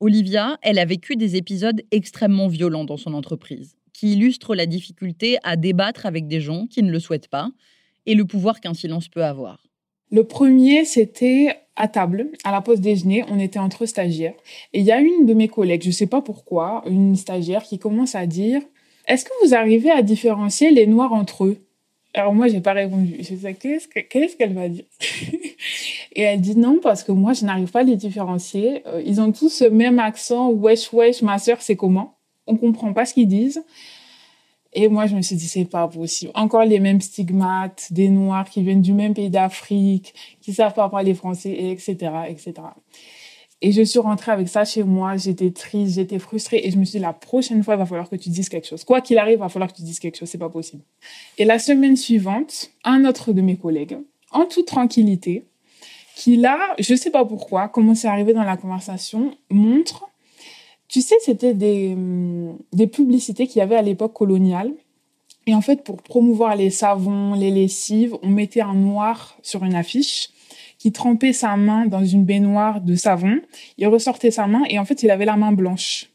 Olivia, 0.00 0.58
elle 0.62 0.78
a 0.78 0.84
vécu 0.84 1.16
des 1.16 1.36
épisodes 1.36 1.82
extrêmement 1.90 2.48
violents 2.48 2.84
dans 2.84 2.96
son 2.96 3.14
entreprise, 3.14 3.76
qui 3.92 4.12
illustrent 4.12 4.54
la 4.54 4.66
difficulté 4.66 5.38
à 5.42 5.56
débattre 5.56 6.06
avec 6.06 6.28
des 6.28 6.40
gens 6.40 6.66
qui 6.66 6.82
ne 6.82 6.90
le 6.90 7.00
souhaitent 7.00 7.28
pas 7.28 7.50
et 8.06 8.14
le 8.14 8.24
pouvoir 8.24 8.60
qu'un 8.60 8.74
silence 8.74 9.08
peut 9.08 9.24
avoir. 9.24 9.68
Le 10.10 10.24
premier, 10.24 10.84
c'était 10.84 11.56
à 11.76 11.88
table, 11.88 12.30
à 12.44 12.52
la 12.52 12.60
pause 12.60 12.80
déjeuner, 12.80 13.24
on 13.28 13.38
était 13.38 13.58
entre 13.58 13.86
stagiaires. 13.86 14.34
Et 14.72 14.80
il 14.80 14.84
y 14.84 14.92
a 14.92 15.00
une 15.00 15.26
de 15.26 15.34
mes 15.34 15.48
collègues, 15.48 15.82
je 15.82 15.88
ne 15.88 15.92
sais 15.92 16.06
pas 16.06 16.22
pourquoi, 16.22 16.82
une 16.86 17.14
stagiaire 17.16 17.62
qui 17.62 17.78
commence 17.78 18.14
à 18.14 18.26
dire 18.26 18.62
Est-ce 19.06 19.24
que 19.24 19.30
vous 19.44 19.54
arrivez 19.54 19.90
à 19.90 20.02
différencier 20.02 20.70
les 20.70 20.86
noirs 20.86 21.12
entre 21.12 21.44
eux? 21.44 21.58
Alors 22.14 22.34
moi, 22.34 22.48
j'ai 22.48 22.60
pas 22.60 22.72
répondu. 22.72 23.16
Je 23.20 23.34
disais, 23.34 23.54
qu'est-ce 23.54 24.36
qu'elle 24.36 24.54
va 24.54 24.68
dire? 24.68 24.84
Et 26.12 26.22
elle 26.22 26.40
dit 26.40 26.56
non, 26.56 26.78
parce 26.82 27.04
que 27.04 27.12
moi, 27.12 27.32
je 27.32 27.44
n'arrive 27.44 27.70
pas 27.70 27.80
à 27.80 27.82
les 27.82 27.96
différencier. 27.96 28.82
Euh, 28.86 29.02
ils 29.04 29.20
ont 29.20 29.30
tous 29.30 29.50
ce 29.50 29.64
même 29.64 29.98
accent, 29.98 30.50
wesh, 30.50 30.92
wesh, 30.92 31.22
ma 31.22 31.38
soeur, 31.38 31.60
c'est 31.60 31.76
comment? 31.76 32.16
On 32.46 32.56
comprend 32.56 32.92
pas 32.92 33.04
ce 33.04 33.14
qu'ils 33.14 33.28
disent. 33.28 33.62
Et 34.72 34.88
moi, 34.88 35.06
je 35.06 35.16
me 35.16 35.22
suis 35.22 35.36
dit, 35.36 35.46
c'est 35.46 35.64
pas 35.64 35.86
possible. 35.88 36.32
Encore 36.34 36.64
les 36.64 36.80
mêmes 36.80 37.00
stigmates, 37.00 37.88
des 37.90 38.08
Noirs 38.08 38.48
qui 38.48 38.62
viennent 38.62 38.82
du 38.82 38.92
même 38.92 39.14
pays 39.14 39.30
d'Afrique, 39.30 40.14
qui 40.40 40.52
savent 40.52 40.74
pas 40.74 40.88
parler 40.88 41.14
français, 41.14 41.52
etc., 41.70 41.96
etc. 42.28 42.52
Et 43.60 43.72
je 43.72 43.82
suis 43.82 43.98
rentrée 43.98 44.30
avec 44.30 44.48
ça 44.48 44.64
chez 44.64 44.84
moi. 44.84 45.16
J'étais 45.16 45.50
triste, 45.50 45.94
j'étais 45.94 46.18
frustrée. 46.18 46.60
Et 46.62 46.70
je 46.70 46.78
me 46.78 46.84
suis 46.84 46.98
dit, 46.98 47.02
la 47.02 47.12
prochaine 47.12 47.62
fois, 47.64 47.74
il 47.74 47.78
va 47.78 47.86
falloir 47.86 48.08
que 48.08 48.16
tu 48.16 48.28
dises 48.28 48.48
quelque 48.48 48.66
chose. 48.66 48.84
Quoi 48.84 49.00
qu'il 49.00 49.18
arrive, 49.18 49.38
il 49.38 49.40
va 49.40 49.48
falloir 49.48 49.70
que 49.70 49.76
tu 49.76 49.82
dises 49.82 49.98
quelque 49.98 50.16
chose. 50.16 50.28
C'est 50.28 50.38
pas 50.38 50.48
possible. 50.48 50.82
Et 51.38 51.44
la 51.44 51.58
semaine 51.58 51.96
suivante, 51.96 52.70
un 52.84 53.04
autre 53.04 53.32
de 53.32 53.40
mes 53.40 53.56
collègues, 53.56 53.98
en 54.30 54.44
toute 54.44 54.66
tranquillité, 54.66 55.44
qui 56.14 56.36
là, 56.36 56.58
je 56.78 56.94
sais 56.94 57.10
pas 57.10 57.24
pourquoi, 57.24 57.68
comment 57.68 57.94
c'est 57.94 58.08
arrivé 58.08 58.32
dans 58.32 58.44
la 58.44 58.56
conversation, 58.56 59.36
montre, 59.50 60.08
tu 60.88 61.00
sais, 61.00 61.14
c'était 61.20 61.54
des, 61.54 61.96
des 62.72 62.86
publicités 62.86 63.46
qu'il 63.46 63.58
y 63.58 63.62
avait 63.62 63.76
à 63.76 63.82
l'époque 63.82 64.14
coloniale. 64.14 64.72
Et 65.46 65.54
en 65.54 65.60
fait, 65.60 65.82
pour 65.82 66.02
promouvoir 66.02 66.56
les 66.56 66.70
savons, 66.70 67.34
les 67.34 67.50
lessives, 67.50 68.16
on 68.22 68.28
mettait 68.28 68.60
un 68.60 68.74
noir 68.74 69.36
sur 69.42 69.64
une 69.64 69.74
affiche 69.74 70.30
qui 70.78 70.92
trempait 70.92 71.32
sa 71.32 71.56
main 71.56 71.86
dans 71.86 72.04
une 72.04 72.24
baignoire 72.24 72.80
de 72.80 72.94
savon. 72.94 73.40
Il 73.76 73.88
ressortait 73.88 74.30
sa 74.30 74.46
main 74.46 74.62
et 74.68 74.78
en 74.78 74.84
fait, 74.84 75.02
il 75.02 75.10
avait 75.10 75.24
la 75.24 75.36
main 75.36 75.52
blanche. 75.52 76.10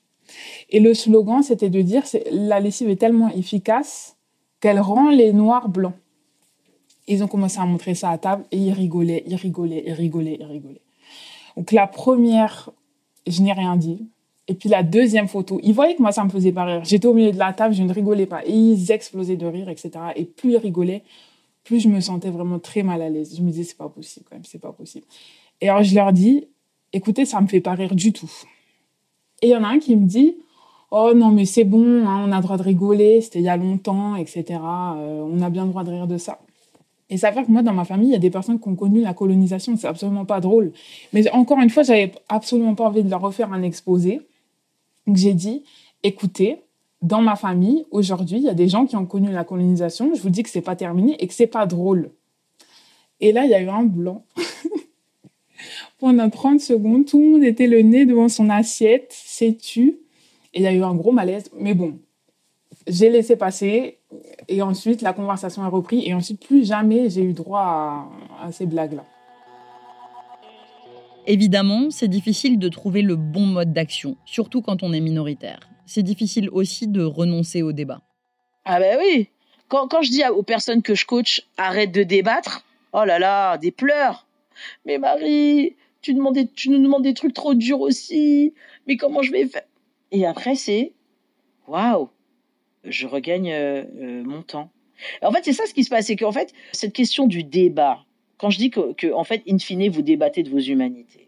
Et 0.69 0.80
le 0.80 0.93
slogan, 0.93 1.43
c'était 1.43 1.69
de 1.69 1.82
dire 1.82 2.04
la 2.32 2.60
lessive 2.60 2.89
est 2.89 2.95
tellement 2.95 3.30
efficace 3.30 4.15
qu'elle 4.60 4.80
rend 4.80 5.10
les 5.10 5.34
noirs 5.34 5.69
blancs. 5.69 5.93
Ils 7.08 7.23
ont 7.23 7.28
commencé 7.28 7.60
à 7.60 7.65
montrer 7.65 7.95
ça 7.95 8.10
à 8.10 8.17
table 8.17 8.45
et 8.52 8.58
ils 8.58 8.71
rigolaient, 8.71 9.23
ils 9.28 9.36
rigolaient, 9.36 9.84
ils 9.86 9.93
rigolaient, 9.93 10.38
ils 10.39 10.45
rigolaient. 10.45 10.82
Donc 11.58 11.71
la 11.73 11.86
première, 11.86 12.69
je 13.28 13.41
n'ai 13.41 13.52
rien 13.52 13.76
dit. 13.76 14.08
Et 14.47 14.54
puis 14.54 14.69
la 14.69 14.84
deuxième 14.84 15.28
photo, 15.28 15.60
ils 15.63 15.73
voyaient 15.73 15.95
que 15.95 16.02
moi, 16.02 16.12
ça 16.12 16.23
me 16.23 16.30
faisait 16.30 16.52
pas 16.52 16.65
rire. 16.65 16.82
J'étais 16.84 17.08
au 17.08 17.13
milieu 17.13 17.32
de 17.32 17.38
la 17.38 17.54
table, 17.54 17.76
je 17.76 17.84
ne 17.84 17.93
rigolais 17.93 18.26
pas. 18.26 18.45
Et 18.45 18.54
ils 18.54 18.91
explosaient 18.91 19.36
de 19.36 19.45
rire, 19.45 19.69
etc. 19.69 19.91
Et 20.15 20.26
plus 20.26 20.52
ils 20.52 20.58
rigolaient, 20.58 21.04
plus 21.63 21.80
je 21.80 21.89
me 21.89 21.99
sentais 22.02 22.30
vraiment 22.30 22.60
très 22.60 22.84
mal 22.84 23.02
à 23.02 23.10
l'aise. 23.10 23.36
Je 23.38 23.41
me 23.41 23.49
disais, 23.49 23.63
c'est 23.63 23.78
pas 23.78 23.89
possible 23.89 24.26
quand 24.30 24.36
même, 24.36 24.45
c'est 24.45 24.62
pas 24.62 24.71
possible. 24.71 25.06
Et 25.62 25.69
alors, 25.69 25.84
je 25.84 25.95
leur 25.95 26.12
dis, 26.12 26.47
écoutez, 26.91 27.26
ça 27.26 27.39
me 27.41 27.47
fait 27.47 27.62
pas 27.62 27.73
rire 27.73 27.95
du 27.95 28.12
tout. 28.12 28.32
Et 29.41 29.47
il 29.47 29.49
y 29.52 29.56
en 29.56 29.63
a 29.63 29.67
un 29.67 29.80
qui 29.80 29.95
me 29.95 30.06
dit, 30.06 30.36
oh 30.91 31.13
non, 31.15 31.32
mais 31.32 31.45
c'est 31.45 31.63
bon, 31.63 32.06
hein, 32.06 32.26
on 32.28 32.32
a 32.32 32.38
le 32.38 32.43
droit 32.43 32.58
de 32.58 32.63
rigoler, 32.63 33.21
c'était 33.21 33.39
il 33.39 33.45
y 33.45 33.49
a 33.49 33.58
longtemps, 33.58 34.15
etc. 34.15 34.45
Euh, 34.52 35.28
on 35.28 35.41
a 35.41 35.49
bien 35.49 35.63
le 35.63 35.69
droit 35.69 35.84
de 35.84 35.91
rire 35.91 36.08
de 36.08 36.17
ça. 36.17 36.39
Et 37.10 37.17
ça 37.17 37.32
fait 37.32 37.43
que 37.43 37.52
moi, 37.52 37.62
dans 37.62 37.73
ma 37.73 37.86
famille, 37.86 38.10
il 38.10 38.13
y 38.13 38.15
a 38.15 38.19
des 38.19 38.30
personnes 38.30 38.60
qui 38.60 38.67
ont 38.67 38.76
connu 38.76 39.02
la 39.02 39.13
colonisation, 39.13 39.76
c'est 39.78 39.88
absolument 39.88 40.26
pas 40.26 40.39
drôle. 40.39 40.71
Mais 41.12 41.30
encore 41.32 41.60
une 41.60 41.69
fois, 41.69 41.84
j'avais 41.84 42.12
absolument 42.30 42.76
pas 42.76 42.86
envie 42.86 43.04
de 43.04 43.10
leur 43.10 43.21
refaire 43.21 43.54
un 43.54 43.62
exposé. 43.62 44.21
Donc 45.06 45.17
j'ai 45.17 45.34
dit, 45.34 45.63
écoutez, 46.02 46.62
dans 47.04 47.22
ma 47.22 47.36
famille, 47.36 47.86
aujourd'hui, 47.92 48.38
il 48.38 48.44
y 48.44 48.50
a 48.50 48.54
des 48.54 48.70
gens 48.70 48.86
qui 48.86 48.96
ont 48.96 49.06
connu 49.06 49.30
la 49.30 49.44
colonisation. 49.44 50.16
Je 50.16 50.22
vous 50.22 50.30
dis 50.30 50.42
que 50.42 50.50
c'est 50.50 50.62
pas 50.62 50.78
terminé 50.78 51.22
et 51.22 51.28
que 51.28 51.34
c'est 51.34 51.48
pas 51.48 51.66
drôle. 51.66 52.12
Et 53.20 53.34
là, 53.34 53.44
il 53.44 53.52
y 53.52 53.54
a 53.54 53.62
eu 53.62 53.68
un 53.68 53.84
blanc. 53.84 54.26
Pendant 56.00 56.30
30 56.30 56.62
secondes, 56.62 57.06
tout 57.06 57.20
le 57.20 57.32
monde 57.32 57.44
était 57.44 57.68
le 57.68 57.82
nez 57.82 58.06
devant 58.06 58.30
son 58.30 58.50
assiette, 58.50 59.12
s'est 59.12 59.56
tu. 59.56 60.00
Et 60.54 60.60
il 60.60 60.63
y 60.63 60.68
a 60.68 60.72
eu 60.72 60.82
un 60.82 60.96
gros 60.96 61.12
malaise. 61.12 61.52
Mais 61.60 61.74
bon, 61.74 62.00
j'ai 62.88 63.10
laissé 63.10 63.36
passer. 63.36 63.98
Et 64.48 64.62
ensuite, 64.62 65.02
la 65.02 65.12
conversation 65.12 65.62
a 65.63 65.68
repris. 65.68 66.08
Et 66.08 66.13
ensuite, 66.13 66.39
plus 66.46 66.66
jamais 66.66 67.10
j'ai 67.10 67.24
eu 67.24 67.34
droit 67.34 68.10
à 68.42 68.52
ces 68.54 68.66
blagues-là. 68.66 69.04
Évidemment, 71.28 71.89
c'est 71.89 72.08
difficile 72.08 72.60
de 72.60 72.70
trouver 72.70 73.02
le 73.02 73.18
bon 73.18 73.46
mode 73.46 73.74
d'action, 73.74 74.16
surtout 74.26 74.62
quand 74.62 74.84
on 74.84 74.94
est 74.94 75.02
minoritaire 75.02 75.73
c'est 75.86 76.04
difficile 76.04 76.50
aussi 76.52 76.88
de 76.88 77.04
renoncer 77.04 77.62
au 77.62 77.72
débat. 77.72 78.02
Ah 78.65 78.80
ben 78.80 78.98
oui. 79.00 79.30
Quand, 79.69 80.02
je 80.04 80.12
dis 80.12 80.24
aux 80.26 80.43
personnes 80.43 80.84
que 80.84 80.93
je 80.93 81.06
coach, 81.06 81.48
arrête 81.58 81.91
de 81.91 82.04
débattre, 82.04 82.63
oh 82.93 83.06
là 83.06 83.17
là, 83.17 83.58
des 83.58 83.72
pleurs. 83.72 84.28
Mais 84.86 85.00
Marie, 85.00 85.76
tu, 86.02 86.13
demandais, 86.13 86.48
tu 86.54 86.69
nous 86.69 86.78
demandes 86.78 87.02
des 87.02 87.15
trucs 87.15 87.34
trop 87.34 87.56
durs 87.56 87.82
aussi. 87.82 88.54
Mais 88.88 88.98
comment 88.98 89.24
je 89.24 89.32
vais 89.32 89.48
faire? 89.48 89.63
Et 90.12 90.28
après, 90.28 90.54
c'est 90.56 90.93
waouh, 91.67 92.10
je 92.84 93.08
regagne 93.08 93.52
euh, 93.52 93.84
euh, 94.00 94.24
mon 94.24 94.43
temps. 94.43 94.69
En 95.22 95.32
fait, 95.32 95.43
c'est 95.43 95.54
ça 95.54 95.65
ce 95.65 95.74
qui 95.74 95.84
se 95.84 95.89
passe, 95.89 96.06
c'est 96.06 96.15
qu'en 96.15 96.32
fait, 96.32 96.54
cette 96.72 96.93
question 96.93 97.26
du 97.26 97.43
débat, 97.43 98.06
quand 98.38 98.50
je 98.50 98.58
dis 98.58 98.69
que, 98.69 98.93
que, 98.93 99.12
en 99.12 99.24
fait, 99.24 99.41
in 99.50 99.58
fine, 99.58 99.89
vous 99.89 100.02
débattez 100.02 100.43
de 100.43 100.50
vos 100.50 100.60
humanités, 100.60 101.28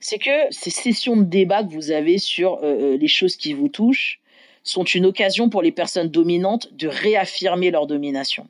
c'est 0.00 0.18
que 0.18 0.50
ces 0.50 0.70
sessions 0.70 1.16
de 1.16 1.24
débat 1.24 1.64
que 1.64 1.72
vous 1.72 1.90
avez 1.90 2.18
sur 2.18 2.54
euh, 2.56 2.60
euh, 2.62 2.96
les 2.96 3.08
choses 3.08 3.36
qui 3.36 3.52
vous 3.52 3.68
touchent 3.68 4.20
sont 4.62 4.84
une 4.84 5.06
occasion 5.06 5.48
pour 5.48 5.62
les 5.62 5.72
personnes 5.72 6.08
dominantes 6.08 6.72
de 6.74 6.88
réaffirmer 6.88 7.70
leur 7.70 7.86
domination. 7.86 8.46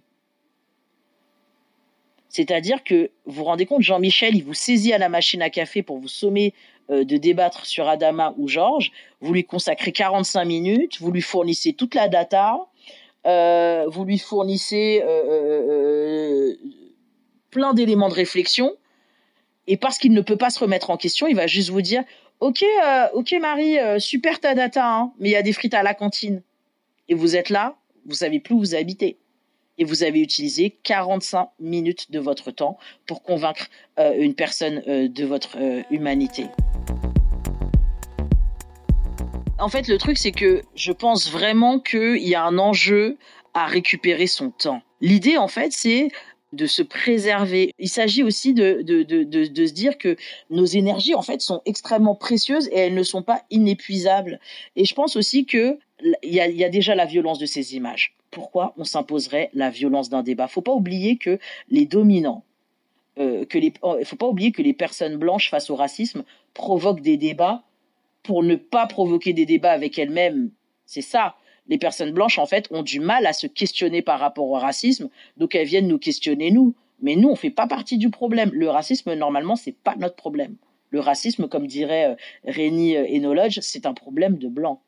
C'est-à-dire 2.28 2.84
que 2.84 3.11
vous 3.24 3.37
vous 3.37 3.44
rendez 3.44 3.64
compte, 3.64 3.82
Jean-Michel, 3.82 4.34
il 4.34 4.44
vous 4.44 4.54
saisit 4.54 4.92
à 4.92 4.98
la 4.98 5.08
machine 5.08 5.40
à 5.40 5.48
café 5.48 5.82
pour 5.82 5.98
vous 5.98 6.08
sommer 6.08 6.52
euh, 6.90 7.04
de 7.04 7.16
débattre 7.16 7.64
sur 7.64 7.88
Adama 7.88 8.34
ou 8.37 8.48
Georges. 8.48 8.92
Vous 9.20 9.32
lui 9.32 9.44
consacrez 9.44 9.92
45 9.92 10.44
minutes, 10.44 11.00
vous 11.00 11.11
lui 11.11 11.22
fournissez 11.22 11.72
toute 11.72 11.94
la 11.94 12.08
data, 12.08 12.58
vous 13.24 14.04
lui 14.04 14.18
fournissez 14.18 15.02
plein 17.50 17.74
d'éléments 17.74 18.08
de 18.08 18.14
réflexion 18.14 18.74
et 19.68 19.76
parce 19.76 19.98
qu'il 19.98 20.12
ne 20.12 20.22
peut 20.22 20.37
pas 20.37 20.50
se 20.50 20.59
remettre 20.59 20.90
en 20.90 20.96
question, 20.96 21.26
il 21.28 21.37
va 21.37 21.46
juste 21.46 21.68
vous 21.68 21.83
dire 21.83 22.02
Ok, 22.40 22.62
euh, 22.62 23.07
ok 23.12 23.35
Marie, 23.40 23.78
euh, 23.78 23.98
super 23.98 24.40
ta 24.40 24.54
data, 24.54 24.85
hein, 24.85 25.12
mais 25.20 25.28
il 25.28 25.33
y 25.33 25.37
a 25.37 25.42
des 25.42 25.52
frites 25.52 25.74
à 25.74 25.83
la 25.83 25.92
cantine. 25.92 26.42
Et 27.09 27.14
vous 27.14 27.37
êtes 27.37 27.50
là, 27.50 27.76
vous 28.07 28.14
savez 28.14 28.40
plus 28.40 28.54
où 28.54 28.59
vous 28.61 28.74
habitez. 28.74 29.18
Et 29.76 29.85
vous 29.85 30.02
avez 30.02 30.20
utilisé 30.20 30.76
45 30.83 31.50
minutes 31.61 32.11
de 32.11 32.18
votre 32.18 32.50
temps 32.50 32.78
pour 33.07 33.22
convaincre 33.22 33.68
euh, 33.98 34.14
une 34.18 34.35
personne 34.35 34.83
de 34.87 35.24
votre 35.24 35.59
humanité. 35.90 36.46
En 39.59 39.68
fait, 39.68 39.87
le 39.87 39.98
truc, 39.98 40.18
c'est 40.18 40.33
que 40.33 40.62
je 40.74 40.92
pense 40.92 41.31
vraiment 41.31 41.78
qu'il 41.78 42.26
y 42.26 42.35
a 42.35 42.42
un 42.42 42.59
enjeu 42.59 43.18
à 43.54 43.66
récupérer 43.66 44.26
son 44.26 44.50
temps. 44.50 44.83
L'idée, 45.00 45.37
en 45.37 45.48
fait, 45.48 45.72
c'est 45.72 46.09
de 46.52 46.66
se 46.66 46.82
préserver. 46.82 47.72
Il 47.78 47.88
s'agit 47.88 48.22
aussi 48.22 48.54
de, 48.54 48.82
de, 48.82 49.02
de, 49.02 49.22
de, 49.24 49.66
se 49.66 49.72
dire 49.72 49.98
que 49.98 50.16
nos 50.50 50.64
énergies, 50.64 51.14
en 51.14 51.22
fait, 51.22 51.40
sont 51.40 51.61
extrêmement 51.66 52.14
précieuses 52.14 52.68
et 52.68 52.78
elles 52.78 52.94
ne 52.94 53.02
sont 53.02 53.22
pas 53.22 53.42
inépuisables. 53.50 54.40
Et 54.76 54.84
je 54.84 54.94
pense 54.94 55.16
aussi 55.16 55.44
que 55.44 55.78
il 56.22 56.32
y 56.32 56.40
a, 56.40 56.48
y 56.48 56.64
a 56.64 56.68
déjà 56.68 56.94
la 56.94 57.06
violence 57.06 57.38
de 57.38 57.46
ces 57.46 57.74
images. 57.74 58.14
Pourquoi 58.30 58.72
on 58.76 58.84
s'imposerait 58.84 59.50
la 59.52 59.68
violence 59.68 60.08
d'un 60.11 60.22
débat? 60.22 60.48
Faut 60.48 60.62
pas 60.62 60.72
oublier 60.72 61.16
que 61.16 61.38
les 61.70 61.87
dominants, 61.87 62.44
euh, 63.18 63.44
que 63.44 63.58
les, 63.58 63.72
oh, 63.82 63.98
faut 64.04 64.16
pas 64.16 64.28
oublier 64.28 64.52
que 64.52 64.62
les 64.62 64.74
personnes 64.74 65.16
blanches 65.16 65.50
face 65.50 65.70
au 65.70 65.76
racisme 65.76 66.24
provoquent 66.54 67.00
des 67.00 67.16
débats 67.16 67.64
pour 68.22 68.42
ne 68.42 68.54
pas 68.54 68.87
provoquer 68.87 69.32
des 69.32 69.46
débats 69.46 69.72
avec 69.72 69.98
elles-mêmes. 69.98 70.50
C'est 70.87 71.02
ça 71.02 71.37
les 71.68 71.78
personnes 71.78 72.12
blanches, 72.12 72.38
en 72.38 72.46
fait, 72.46 72.66
ont 72.70 72.83
du 72.83 73.00
mal 73.00 73.26
à 73.26 73.33
se 73.33 73.46
questionner 73.46 74.02
par 74.02 74.20
rapport 74.20 74.48
au 74.48 74.59
racisme, 74.59 75.09
donc 75.37 75.54
elles 75.54 75.66
viennent 75.66 75.88
nous 75.88 75.98
questionner, 75.98 76.50
nous. 76.50 76.74
Mais 77.00 77.14
nous, 77.14 77.28
on 77.28 77.37
fait 77.37 77.50
pas 77.50 77.68
partie 77.68 77.96
du 77.96 78.11
problème. 78.11 78.50
Le 78.52 78.68
racisme, 78.68 79.14
normalement, 79.14 79.54
c'est 79.54 79.76
pas 79.76 79.94
notre 79.96 80.16
problème. 80.16 80.57
Le 80.90 81.00
racisme, 81.00 81.46
comme 81.46 81.66
dirait 81.66 82.16
euh, 82.48 82.50
euh, 82.59 83.16
Enolodge, 83.16 83.61
c'est 83.61 83.87
un 83.87 83.94
problème 83.94 84.38
de 84.38 84.48
blanc. 84.48 84.83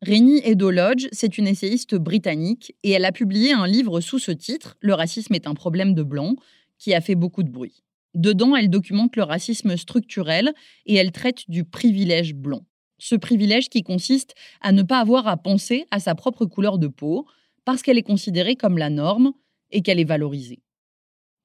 Rénie 0.00 0.40
Edolodge, 0.44 1.08
c'est 1.12 1.38
une 1.38 1.46
essayiste 1.46 1.96
britannique 1.96 2.74
et 2.82 2.90
elle 2.90 3.04
a 3.04 3.12
publié 3.12 3.52
un 3.52 3.66
livre 3.66 4.00
sous 4.00 4.18
ce 4.18 4.30
titre, 4.30 4.76
Le 4.80 4.94
racisme 4.94 5.34
est 5.34 5.46
un 5.46 5.54
problème 5.54 5.94
de 5.94 6.02
blanc, 6.02 6.36
qui 6.78 6.94
a 6.94 7.00
fait 7.00 7.14
beaucoup 7.14 7.42
de 7.42 7.50
bruit. 7.50 7.82
Dedans, 8.14 8.54
elle 8.54 8.70
documente 8.70 9.16
le 9.16 9.22
racisme 9.22 9.76
structurel 9.76 10.52
et 10.86 10.94
elle 10.94 11.10
traite 11.10 11.48
du 11.48 11.64
privilège 11.64 12.34
blanc 12.34 12.64
ce 12.98 13.14
privilège 13.14 13.68
qui 13.68 13.82
consiste 13.82 14.34
à 14.60 14.72
ne 14.72 14.82
pas 14.82 14.98
avoir 14.98 15.26
à 15.26 15.36
penser 15.36 15.86
à 15.90 16.00
sa 16.00 16.14
propre 16.14 16.44
couleur 16.44 16.78
de 16.78 16.88
peau 16.88 17.26
parce 17.64 17.82
qu'elle 17.82 17.98
est 17.98 18.02
considérée 18.02 18.56
comme 18.56 18.78
la 18.78 18.90
norme 18.90 19.32
et 19.70 19.82
qu'elle 19.82 20.00
est 20.00 20.04
valorisée. 20.04 20.60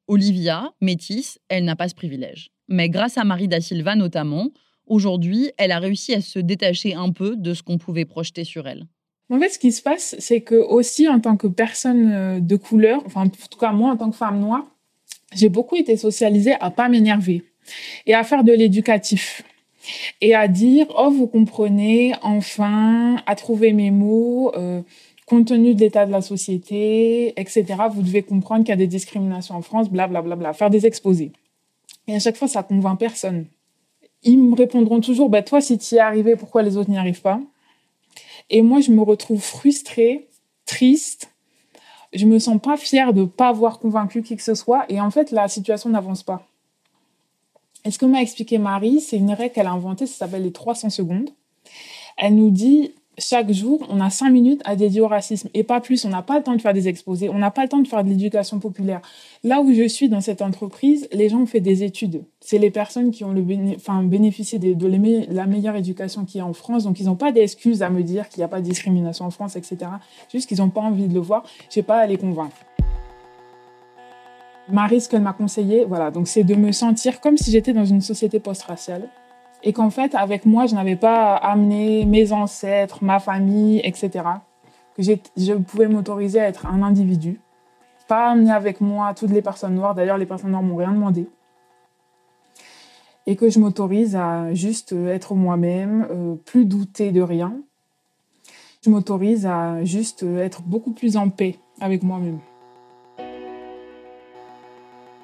Olivia, 0.07 0.73
métisse, 0.81 1.39
elle 1.49 1.65
n'a 1.65 1.75
pas 1.75 1.88
ce 1.88 1.95
privilège. 1.95 2.51
Mais 2.67 2.89
grâce 2.89 3.17
à 3.17 3.23
Marie 3.23 3.47
da 3.47 3.62
Silva 3.62 3.95
notamment, 3.95 4.49
aujourd'hui, 4.88 5.51
elle 5.57 5.71
a 5.71 5.79
réussi 5.79 6.13
à 6.13 6.21
se 6.21 6.39
détacher 6.39 6.95
un 6.95 7.12
peu 7.12 7.35
de 7.35 7.53
ce 7.53 7.63
qu'on 7.63 7.77
pouvait 7.77 8.05
projeter 8.05 8.43
sur 8.43 8.67
elle. 8.67 8.88
En 9.31 9.39
fait, 9.39 9.49
ce 9.49 9.59
qui 9.59 9.71
se 9.71 9.83
passe, 9.83 10.15
c'est 10.17 10.41
que 10.41 10.55
aussi 10.55 11.07
en 11.07 11.19
tant 11.19 11.38
que 11.38 11.45
personne 11.45 12.12
euh, 12.12 12.39
de 12.39 12.55
couleur, 12.55 13.03
enfin 13.05 13.21
en 13.21 13.29
tout 13.29 13.59
cas 13.59 13.71
moi 13.71 13.91
en 13.91 13.97
tant 13.97 14.09
que 14.09 14.15
femme 14.15 14.39
noire, 14.39 14.65
j'ai 15.35 15.49
beaucoup 15.49 15.75
été 15.75 15.95
socialisée 15.97 16.55
à 16.59 16.71
pas 16.71 16.89
m'énerver 16.89 17.43
et 18.07 18.15
à 18.15 18.23
faire 18.23 18.43
de 18.43 18.51
l'éducatif 18.51 19.43
et 20.21 20.36
à 20.36 20.47
dire 20.47 20.88
oh 20.97 21.10
vous 21.10 21.28
comprenez 21.28 22.13
enfin 22.21 23.17
à 23.25 23.36
trouver 23.36 23.73
mes 23.73 23.91
mots 23.91 24.52
euh, 24.56 24.82
compte 25.25 25.47
tenu 25.47 25.75
de 25.75 25.80
l'état 25.80 26.06
de 26.06 26.12
la 26.12 26.21
société 26.21 27.39
etc 27.39 27.65
vous 27.91 28.02
devez 28.02 28.23
comprendre 28.23 28.63
qu'il 28.63 28.69
y 28.69 28.73
a 28.73 28.78
des 28.78 28.88
discriminations 28.88 29.56
en 29.56 29.62
France 29.62 29.89
blablabla 29.89 30.21
bla, 30.21 30.36
bla, 30.36 30.49
bla, 30.49 30.54
faire 30.54 30.69
des 30.69 30.86
exposés. 30.86 31.32
Et 32.08 32.15
à 32.15 32.19
chaque 32.19 32.38
fois 32.38 32.47
ça 32.47 32.63
convainc 32.63 32.99
personne. 32.99 33.45
Ils 34.23 34.38
me 34.38 34.56
répondront 34.56 34.99
toujours 34.99 35.30
bah 35.30 35.43
toi 35.43 35.62
si 35.62 35.78
tu 35.78 35.95
y 35.95 35.97
es 35.97 36.02
arrivé 36.02 36.36
pourquoi 36.36 36.63
les 36.63 36.78
autres 36.78 36.89
n'y 36.89 36.97
arrivent 36.97 37.21
pas? 37.21 37.39
Et 38.49 38.62
moi 38.62 38.82
je 38.82 38.91
me 38.91 39.02
retrouve 39.02 39.41
frustrée 39.41 40.28
triste. 40.65 41.32
Je 42.12 42.25
me 42.25 42.39
sens 42.39 42.60
pas 42.60 42.75
fière 42.75 43.13
de 43.13 43.23
pas 43.23 43.49
avoir 43.49 43.80
convaincu 43.80 44.23
qui 44.23 44.36
que 44.36 44.41
ce 44.41 44.56
soit. 44.56 44.86
Et 44.89 44.99
en 44.99 45.12
fait 45.12 45.32
la 45.32 45.47
situation 45.47 45.89
n'avance 45.89 46.23
pas 46.23 46.48
et 47.85 47.91
ce 47.91 47.97
que 47.97 48.05
m'a 48.05 48.21
expliqué 48.21 48.57
Marie, 48.57 48.99
c'est 48.99 49.17
une 49.17 49.31
règle 49.31 49.53
qu'elle 49.53 49.67
a 49.67 49.71
inventée, 49.71 50.05
ça 50.05 50.25
s'appelle 50.25 50.43
les 50.43 50.51
300 50.51 50.89
secondes. 50.89 51.29
Elle 52.17 52.35
nous 52.35 52.51
dit, 52.51 52.91
chaque 53.19 53.51
jour, 53.51 53.85
on 53.89 53.99
a 53.99 54.09
cinq 54.09 54.31
minutes 54.31 54.61
à 54.65 54.75
dédier 54.75 55.01
au 55.01 55.07
racisme 55.07 55.49
et 55.53 55.63
pas 55.63 55.81
plus. 55.81 56.05
On 56.05 56.09
n'a 56.09 56.21
pas 56.21 56.37
le 56.37 56.43
temps 56.43 56.55
de 56.55 56.61
faire 56.61 56.73
des 56.73 56.87
exposés, 56.87 57.29
on 57.29 57.37
n'a 57.37 57.51
pas 57.51 57.63
le 57.63 57.69
temps 57.69 57.79
de 57.79 57.87
faire 57.87 58.03
de 58.03 58.09
l'éducation 58.09 58.59
populaire. 58.59 59.01
Là 59.43 59.61
où 59.61 59.73
je 59.73 59.87
suis 59.87 60.09
dans 60.09 60.21
cette 60.21 60.41
entreprise, 60.41 61.07
les 61.11 61.29
gens 61.29 61.41
ont 61.41 61.45
fait 61.45 61.59
des 61.59 61.83
études. 61.83 62.23
C'est 62.39 62.57
les 62.57 62.71
personnes 62.71 63.11
qui 63.11 63.23
ont 63.23 63.31
le 63.31 63.43
enfin, 63.75 64.03
bénéficié 64.03 64.59
de, 64.59 65.33
la 65.33 65.45
meilleure 65.45 65.75
éducation 65.75 66.25
qu'il 66.25 66.39
y 66.39 66.41
a 66.41 66.45
en 66.45 66.53
France. 66.53 66.83
Donc, 66.83 66.99
ils 66.99 67.05
n'ont 67.05 67.15
pas 67.15 67.31
d'excuses 67.31 67.81
à 67.83 67.89
me 67.89 68.03
dire 68.03 68.29
qu'il 68.29 68.39
n'y 68.39 68.45
a 68.45 68.49
pas 68.49 68.61
de 68.61 68.65
discrimination 68.65 69.25
en 69.25 69.31
France, 69.31 69.55
etc. 69.55 69.77
Juste 70.31 70.47
qu'ils 70.47 70.59
n'ont 70.59 70.69
pas 70.69 70.81
envie 70.81 71.07
de 71.07 71.13
le 71.13 71.19
voir. 71.19 71.43
Je 71.69 71.79
n'ai 71.79 71.83
pas 71.83 71.99
à 71.99 72.07
les 72.07 72.17
convaincre. 72.17 72.55
Marie, 74.71 75.01
ce 75.01 75.10
qu'elle 75.10 75.21
m'a 75.21 75.34
conseillé, 75.34 75.86
voilà, 75.86 76.12
donc 76.12 76.27
c'est 76.27 76.43
de 76.43 76.55
me 76.55 76.71
sentir 76.71 77.21
comme 77.21 77.38
si 77.38 77.51
j'étais 77.51 77.73
dans 77.73 77.86
une 77.86 78.01
société 78.01 78.39
post-raciale 78.39 79.10
et 79.63 79.73
qu'en 79.73 79.89
fait, 79.89 80.15
avec 80.15 80.45
moi, 80.45 80.67
je 80.67 80.75
n'avais 80.75 80.95
pas 80.95 81.36
amené 81.36 82.05
mes 82.05 82.32
ancêtres, 82.32 83.03
ma 83.03 83.19
famille, 83.19 83.82
etc. 83.84 84.25
Que 84.95 85.03
je 85.03 85.53
pouvais 85.53 85.88
m'autoriser 85.88 86.39
à 86.39 86.47
être 86.47 86.65
un 86.65 86.82
individu, 86.82 87.39
pas 88.08 88.32
amener 88.32 88.51
avec 88.51 88.82
moi 88.82 89.13
toutes 89.13 89.32
les 89.32 89.41
personnes 89.41 89.75
noires. 89.75 89.95
D'ailleurs, 89.95 90.17
les 90.17 90.25
personnes 90.25 90.51
noires 90.51 90.63
m'ont 90.63 90.75
rien 90.75 90.93
demandé. 90.93 91.27
Et 93.27 93.36
que 93.36 93.49
je 93.49 93.60
m'autorise 93.60 94.15
à 94.15 94.53
juste 94.53 94.93
être 94.93 95.36
moi-même, 95.36 96.08
euh, 96.10 96.36
plus 96.36 96.65
douter 96.65 97.12
de 97.12 97.21
rien. 97.21 97.53
Je 98.84 98.89
m'autorise 98.89 99.45
à 99.45 99.84
juste 99.84 100.23
être 100.23 100.62
beaucoup 100.63 100.93
plus 100.93 101.17
en 101.17 101.29
paix 101.29 101.60
avec 101.82 102.01
moi-même. 102.01 102.39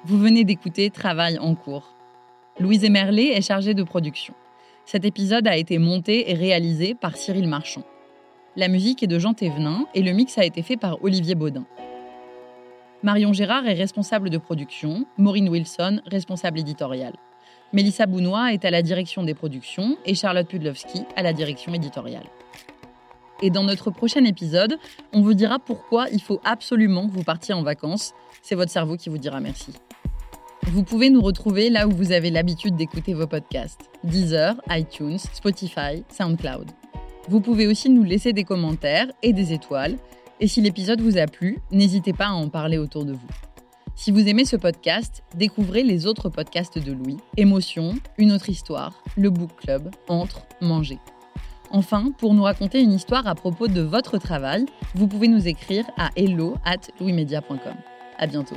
Vous 0.08 0.18
venez 0.18 0.44
d'écouter 0.44 0.88
Travail 0.90 1.36
en 1.40 1.56
cours. 1.56 1.96
Louise 2.60 2.84
Emerlet 2.84 3.36
est 3.36 3.42
chargée 3.42 3.74
de 3.74 3.82
production. 3.82 4.34
Cet 4.84 5.04
épisode 5.04 5.48
a 5.48 5.56
été 5.56 5.78
monté 5.78 6.30
et 6.30 6.34
réalisé 6.34 6.94
par 6.94 7.16
Cyril 7.16 7.48
Marchand. 7.48 7.82
La 8.54 8.68
musique 8.68 9.02
est 9.02 9.08
de 9.08 9.18
Jean 9.18 9.34
Thévenin 9.34 9.84
et 9.96 10.02
le 10.02 10.12
mix 10.12 10.38
a 10.38 10.44
été 10.44 10.62
fait 10.62 10.76
par 10.76 11.02
Olivier 11.02 11.34
Baudin. 11.34 11.64
Marion 13.02 13.32
Gérard 13.32 13.66
est 13.66 13.74
responsable 13.74 14.30
de 14.30 14.38
production, 14.38 15.06
Maureen 15.18 15.48
Wilson, 15.48 16.00
responsable 16.06 16.60
éditoriale. 16.60 17.16
Mélissa 17.72 18.06
Bounois 18.06 18.52
est 18.52 18.64
à 18.64 18.70
la 18.70 18.82
direction 18.82 19.24
des 19.24 19.34
productions 19.34 19.96
et 20.06 20.14
Charlotte 20.14 20.46
Pudlowski 20.46 21.02
à 21.16 21.24
la 21.24 21.32
direction 21.32 21.74
éditoriale. 21.74 22.28
Et 23.42 23.50
dans 23.50 23.64
notre 23.64 23.90
prochain 23.90 24.22
épisode, 24.22 24.78
on 25.12 25.22
vous 25.22 25.34
dira 25.34 25.58
pourquoi 25.58 26.06
il 26.12 26.22
faut 26.22 26.40
absolument 26.44 27.08
que 27.08 27.12
vous 27.12 27.24
partiez 27.24 27.54
en 27.54 27.64
vacances. 27.64 28.14
C'est 28.40 28.54
votre 28.54 28.70
cerveau 28.70 28.96
qui 28.96 29.08
vous 29.08 29.18
dira 29.18 29.40
merci. 29.40 29.72
Vous 30.72 30.82
pouvez 30.82 31.10
nous 31.10 31.20
retrouver 31.20 31.70
là 31.70 31.86
où 31.86 31.92
vous 31.92 32.10
avez 32.10 32.30
l'habitude 32.30 32.74
d'écouter 32.74 33.14
vos 33.14 33.28
podcasts 33.28 33.88
Deezer, 34.02 34.56
iTunes, 34.68 35.18
Spotify, 35.18 36.02
SoundCloud. 36.08 36.70
Vous 37.28 37.40
pouvez 37.40 37.68
aussi 37.68 37.88
nous 37.88 38.02
laisser 38.02 38.32
des 38.32 38.42
commentaires 38.42 39.06
et 39.22 39.32
des 39.32 39.52
étoiles. 39.52 39.96
Et 40.40 40.48
si 40.48 40.60
l'épisode 40.60 41.00
vous 41.00 41.18
a 41.18 41.26
plu, 41.26 41.58
n'hésitez 41.70 42.12
pas 42.12 42.26
à 42.26 42.32
en 42.32 42.48
parler 42.48 42.78
autour 42.78 43.04
de 43.04 43.12
vous. 43.12 43.28
Si 43.94 44.10
vous 44.10 44.28
aimez 44.28 44.44
ce 44.44 44.56
podcast, 44.56 45.22
découvrez 45.36 45.84
les 45.84 46.06
autres 46.06 46.28
podcasts 46.28 46.78
de 46.78 46.92
Louis 46.92 47.16
Émotion, 47.36 47.94
Une 48.18 48.32
autre 48.32 48.50
histoire, 48.50 49.02
Le 49.16 49.30
Book 49.30 49.50
Club, 49.56 49.90
Entre, 50.08 50.42
Manger. 50.60 50.98
Enfin, 51.70 52.10
pour 52.18 52.34
nous 52.34 52.42
raconter 52.42 52.80
une 52.80 52.92
histoire 52.92 53.26
à 53.26 53.34
propos 53.36 53.68
de 53.68 53.80
votre 53.80 54.18
travail, 54.18 54.66
vous 54.94 55.06
pouvez 55.06 55.28
nous 55.28 55.46
écrire 55.46 55.84
à 55.96 56.10
hello 56.16 56.56
at 56.64 56.90
louismedia.com. 57.00 57.74
À 58.18 58.26
bientôt. 58.26 58.56